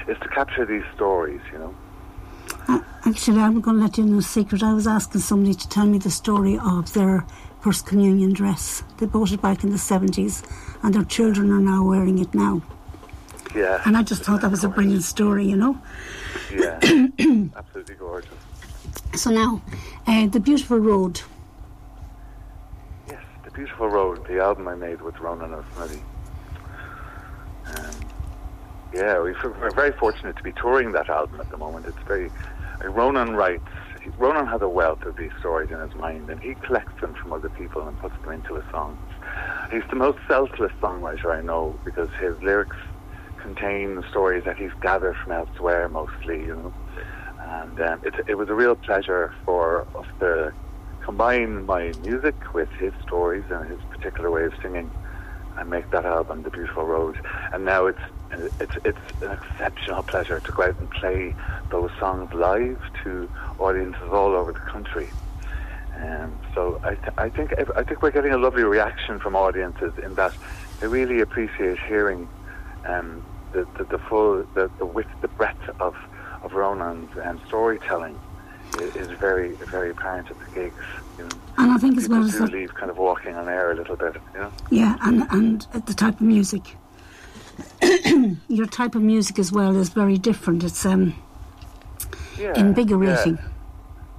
[0.08, 1.74] is to capture these stories, you know.
[3.04, 4.62] Actually, I'm going to let you in a secret.
[4.62, 7.24] I was asking somebody to tell me the story of their
[7.60, 8.82] First Communion dress.
[8.98, 10.42] They bought it back in the 70s,
[10.82, 12.62] and their children are now wearing it now.
[13.59, 13.82] Yeah.
[13.84, 15.76] And I just thought that was a brilliant story, you know.
[16.54, 16.78] Yeah.
[17.56, 18.30] Absolutely gorgeous.
[19.16, 19.61] So now,
[20.06, 21.20] uh, The Beautiful Road.
[23.09, 26.00] Yes, The Beautiful Road, the album I made with Ronan O Snodaigh.
[27.66, 28.00] Um,
[28.94, 31.86] yeah, we- we're very fortunate to be touring that album at the moment.
[31.86, 32.30] It's very.
[32.82, 33.64] Uh, Ronan writes.
[34.02, 37.12] he- Ronan has a wealth of these stories in his mind, and he collects them
[37.14, 38.98] from other people and puts them into his songs.
[39.72, 42.76] He's the most selfless songwriter I know because his lyrics
[43.43, 46.43] contain the stories that he's gathered from elsewhere, mostly.
[46.45, 46.74] You know,
[47.45, 50.53] and um, it, it was a real pleasure for us to
[51.05, 54.93] combine my music with his stories and his particular way of singing
[55.57, 57.16] and make that album The Beautiful Road.
[57.53, 57.99] And now it's
[58.61, 61.34] it's it's an exceptional pleasure to go out and play
[61.70, 65.09] those songs live to audiences all over the country.
[65.97, 69.95] Um, so I, th- I think I think we're getting a lovely reaction from audiences
[70.05, 70.32] in that
[70.80, 72.28] they really appreciate hearing
[72.89, 75.96] um, the, the the full the, the width the breadth of
[76.42, 78.18] of Ronan's um, storytelling
[78.80, 80.74] is, is very very apparent at the gigs.
[81.18, 81.30] You know.
[81.59, 84.14] And I think as well as leave kind of walking on air a little bit,
[84.34, 84.53] you know.
[84.70, 86.76] yeah, and, and the type of music.
[88.49, 90.62] Your type of music as well is very different.
[90.62, 91.14] It's um,
[92.38, 93.38] Yeah, invigorating.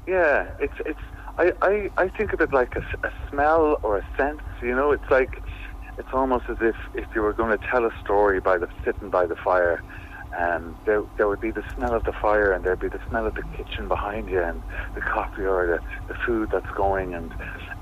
[0.05, 0.51] Yeah, yeah.
[0.59, 0.99] it's it's.
[1.37, 4.41] I, I, I think of it like a smell or a sense.
[4.61, 5.41] You know, it's like
[5.99, 9.09] it's almost as if if you were going to tell a story by the sitting
[9.09, 9.83] by the fire,
[10.35, 13.27] and there there would be the smell of the fire, and there'd be the smell
[13.27, 14.63] of the kitchen behind you, and
[14.95, 17.33] the coffee or the, the food that's going, and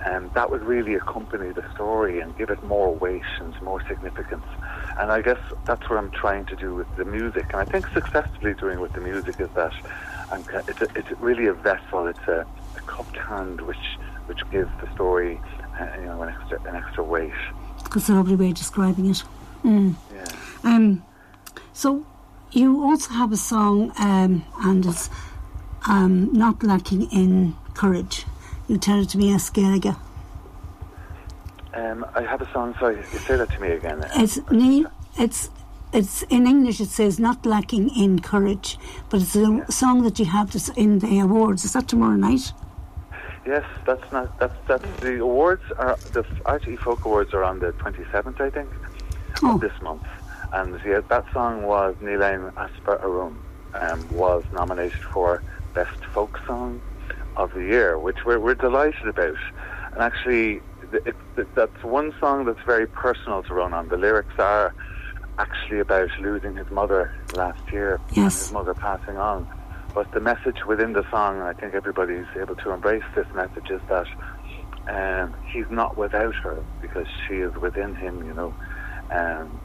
[0.06, 4.46] and that would really accompany the story and give it more weight and more significance.
[5.00, 7.88] And I guess that's what I'm trying to do with the music, and I think
[7.94, 9.74] successfully doing with the music is that
[10.32, 12.08] I'm, it's, a, it's really a vessel.
[12.08, 12.46] It's a,
[12.76, 13.86] a cupped hand which
[14.26, 15.40] which gives the story,
[15.80, 17.32] uh, you know, an extra an extra weight.
[17.94, 19.24] That's a lovely way of describing it.
[19.64, 19.96] Mm.
[20.14, 20.26] Yeah.
[20.64, 21.04] Um,
[21.74, 22.06] so
[22.52, 25.10] you also have a song, um, and it's
[25.88, 28.26] um, not lacking in courage.
[28.68, 29.98] You tell it to me, Escalega.
[31.74, 32.76] Um, I have a song.
[32.80, 34.04] Sorry, you say that to me again.
[34.16, 34.92] It's Neil.
[35.18, 35.50] It's
[35.94, 36.80] it's in English.
[36.82, 38.78] It says not lacking in courage,
[39.10, 39.66] but it's a Yeah.
[39.70, 41.64] song that you have this in the awards.
[41.66, 42.52] Is that tomorrow night?
[43.48, 44.38] Yes, that's not.
[44.40, 48.50] That's that's the awards are the RTE Folk Awards are on the twenty seventh, I
[48.50, 48.70] think,
[49.42, 49.56] Oh.
[49.56, 50.04] of this month.
[50.52, 53.42] And yeah, that song was Nilain Asper Arum
[53.74, 55.42] um, was nominated for
[55.74, 56.82] Best Folk Song
[57.38, 59.38] of the Year, which we're we're delighted about.
[59.94, 61.16] And actually, th- it,
[61.56, 63.88] that's one song that's very personal to Ronan.
[63.88, 64.74] The lyrics are
[65.40, 68.40] actually about losing his mother last year and Yes.
[68.48, 69.48] his mother passing on.
[69.98, 73.72] But the message within the song, and I think everybody's able to embrace this message,
[73.72, 74.06] is that
[74.88, 78.54] um, he's not without her because she is within him, you know.
[79.10, 79.60] Um,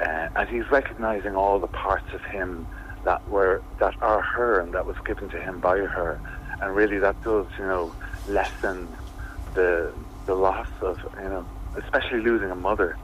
[0.00, 2.64] uh, and he's recognizing all the parts of him
[3.04, 6.20] that were that are her and that was given to him by her,
[6.62, 7.92] and really that does, you know,
[8.28, 8.96] lessen
[9.54, 9.92] the
[10.26, 11.44] the loss of, you know,
[11.76, 12.96] especially losing a mother.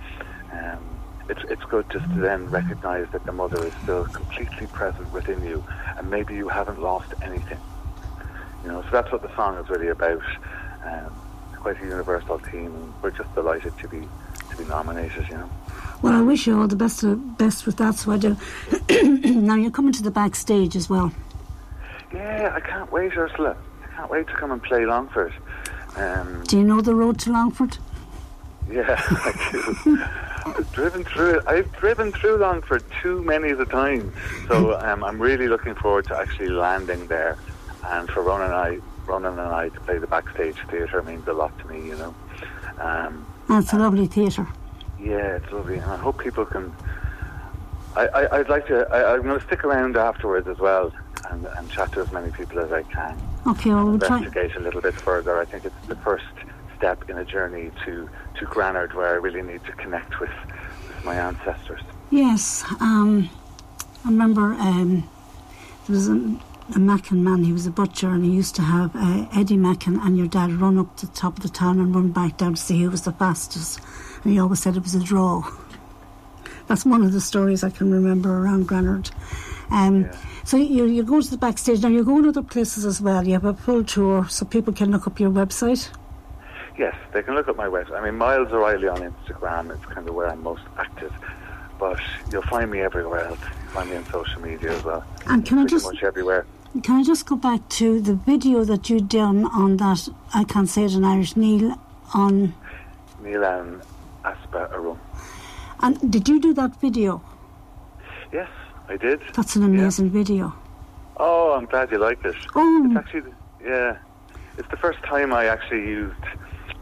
[0.52, 0.95] Um,
[1.28, 5.42] it's it's good just to then recognise that the mother is still completely present within
[5.44, 5.64] you,
[5.96, 7.58] and maybe you haven't lost anything.
[8.62, 10.22] You know, so that's what the song is really about.
[10.84, 11.12] Um,
[11.56, 12.66] quite a universal theme.
[12.66, 14.08] and We're just delighted to be
[14.50, 15.26] to be nominated.
[15.28, 15.50] You know.
[16.02, 17.04] Well, I wish you all the best
[17.38, 17.96] best with that.
[17.96, 18.36] So I do.
[19.24, 21.12] now you're coming to the backstage as well.
[22.12, 23.56] Yeah, I can't wait, Ursula.
[23.82, 25.32] I can't wait to come and play Longford.
[25.96, 27.78] Um, Do you know the road to Longford?
[28.70, 29.32] Yeah, I
[29.84, 30.04] do.
[30.46, 31.44] I've driven through it.
[31.46, 34.12] I've driven through Longford too many of the time.
[34.48, 37.36] So um, I'm really looking forward to actually landing there.
[37.86, 41.32] And for Ronan and I, Ronan and I to play the backstage theatre means a
[41.32, 42.14] lot to me, you know.
[42.80, 44.46] Um, And it's a lovely theatre.
[45.00, 46.74] yeah, it's lovely, and I hope people can.
[47.96, 48.86] I, I, I'd like to.
[48.92, 50.92] I, I'm going to stick around afterwards as well
[51.30, 53.16] and, and chat to as many people as I can.
[53.46, 54.18] Okay, well, we'll try.
[54.18, 55.40] investigate a little bit further.
[55.40, 56.24] I think it's the first
[56.76, 58.08] step in a journey to,
[58.38, 60.30] to Granard where I really need to connect with,
[60.88, 61.80] with my ancestors.
[62.10, 63.28] Yes, um,
[64.04, 65.08] I remember um,
[65.86, 66.36] there was a,
[66.74, 69.98] a Mackin man, he was a butcher, and he used to have uh, Eddie Mackin
[70.00, 72.54] and your dad run up to the top of the town and run back down
[72.54, 73.80] to see who was the fastest.
[74.22, 75.50] And he always said it was a draw.
[76.66, 79.10] That's one of the stories I can remember around Granard.
[79.70, 80.16] Um, Yeah.
[80.46, 83.26] So you, you go to the backstage, now you're going to other places as well.
[83.26, 85.90] You have a full tour, so people can look up your website.
[86.78, 87.98] Yes, they can look at my website.
[88.00, 91.12] I mean, Myles O'Reilly on Instagram is kind of where I'm most active,
[91.78, 91.98] but
[92.30, 93.40] you'll find me everywhere else.
[93.40, 95.04] You'll find me on social media as well.
[95.26, 96.44] And can I just much everywhere.
[96.82, 100.06] Can I just go back to the video that you done on that?
[100.34, 101.34] I can't say it in Irish.
[101.34, 101.74] Neil
[102.12, 102.54] on.
[103.22, 103.80] Milan
[104.24, 105.00] Aspa Arum.
[105.80, 107.22] And did you do that video?
[108.32, 108.50] Yes,
[108.88, 109.22] I did.
[109.34, 110.52] That's an amazing video.
[111.16, 112.36] Oh, I'm glad you like it.
[112.54, 112.86] Oh.
[112.86, 113.32] It's actually,
[113.64, 113.96] yeah,
[114.58, 116.22] it's the first time I actually used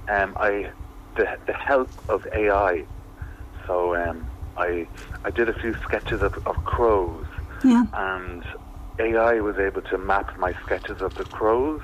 [0.09, 0.71] um, I
[1.17, 2.85] the the help of AI.
[3.67, 4.89] So um, I
[5.25, 7.27] I did a few sketches of, of crows,
[7.65, 7.85] Yeah.
[7.95, 8.45] and
[9.01, 11.81] AI was able to map my sketches of the crows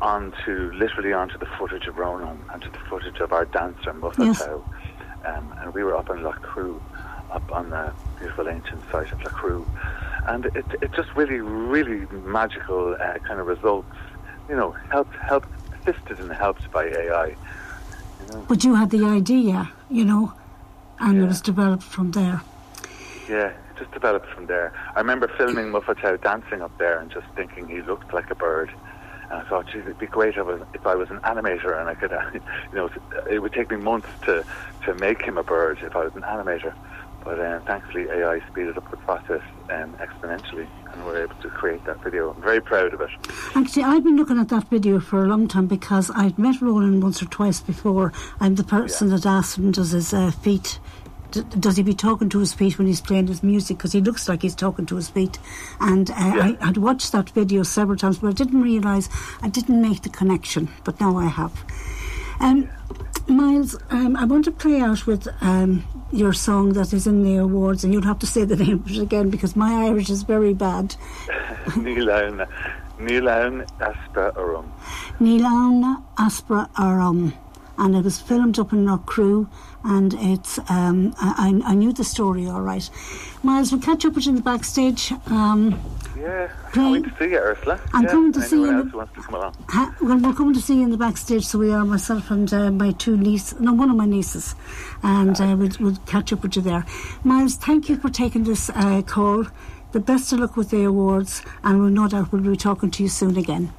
[0.00, 4.16] onto literally onto the footage of Ronan, onto the footage of our dancer Muffatow.
[4.18, 4.42] Yes.
[5.26, 6.82] Um, and we were up in Crew,
[7.34, 9.66] up on the beautiful ancient site of Loughcrew.
[10.26, 13.88] And it, it just really, really magical uh, kind of results,
[14.48, 15.48] you know, helped, helped,
[15.86, 17.36] assisted and helped by AI.
[18.48, 20.32] But you had the idea, you know,
[20.98, 22.42] and it was developed from there.
[23.28, 24.72] Yeah, it just developed from there.
[24.94, 28.70] I remember filming Muffatow dancing up there and just thinking he looked like a bird.
[29.30, 31.78] And I thought, geez, it'd be great if I was, if I was an animator
[31.78, 32.90] and I could, you know,
[33.30, 34.44] it would take me months to,
[34.84, 36.74] to make him a bird if I was an animator.
[37.24, 41.84] But uh, thankfully, AI speeded up the process um, exponentially and we're able to create
[41.84, 42.32] that video.
[42.32, 43.10] I'm very proud of it.
[43.54, 47.00] Actually, I've been looking at that video for a long time because I'd met Ronan
[47.00, 48.12] once or twice before.
[48.40, 50.78] I'm the person that asked him, does his uh, feet,
[51.30, 53.76] d- does he be talking to his feet when he's playing his music?
[53.78, 55.38] Because he looks like he's talking to his feet.
[55.80, 59.08] And uh, I, I'd watched that video several times, but I didn't realise,
[59.42, 61.52] I didn't make the connection, but now I have.
[62.40, 62.68] Um,
[63.28, 67.36] Myles, um, I want to play out with um, your song that is in the
[67.36, 70.22] awards, and you'll have to say the name of it again because my Irish is
[70.22, 70.96] very bad.
[71.76, 72.48] Nilaun,
[72.98, 74.72] Nilaun Aspa Arum.
[75.20, 77.34] Nilan Aspra Arum.
[77.78, 79.48] and it was filmed up in Crew,
[79.84, 82.88] and it's um, I, I I knew the story all right.
[83.42, 85.12] Myles, we'll catch up with you in the backstage.
[85.26, 85.80] Um,
[86.20, 87.04] Yeah, Great.
[87.04, 87.80] to see you, Ursula.
[87.94, 88.90] I'm yeah, coming to see you.
[88.92, 89.54] wants to come along.
[89.68, 92.52] ha- well, we're coming to see you in the backstage, so we are myself and
[92.52, 94.54] uh, my two nieces, no, one of my nieces,
[95.02, 96.84] and uh, we'll, we'll catch up with you there.
[97.24, 99.46] Myles, thank you for taking this uh, call.
[99.92, 103.02] the best of luck with the awards, and we'll no doubt we'll be talking to
[103.02, 103.72] you soon again.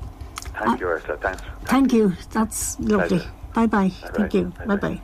[0.57, 1.17] Thank you, Ursula.
[1.17, 1.41] Thanks.
[1.65, 2.13] Thank you.
[2.31, 3.21] That's lovely.
[3.53, 3.89] Bye bye.
[3.89, 4.51] Thank you.
[4.65, 5.01] Bye bye.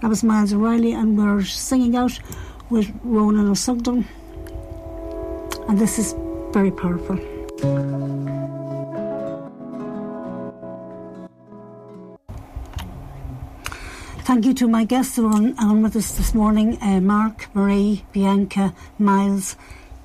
[0.00, 2.18] That was Myles O'Reilly, and we're singing out
[2.70, 4.06] with Ronan O Snodaigh.
[5.70, 6.16] And this is
[6.50, 7.16] very powerful.
[14.24, 17.54] Thank you to my guests who are on, on with us this morning uh, Mark,
[17.54, 19.54] Marie, Bianca, Myles,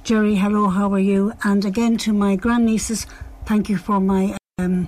[0.04, 1.34] Jerry, hello, how are you?
[1.44, 3.08] And again to my grandnieces,
[3.46, 4.88] thank you for my um,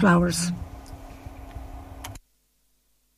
[0.00, 0.50] flowers.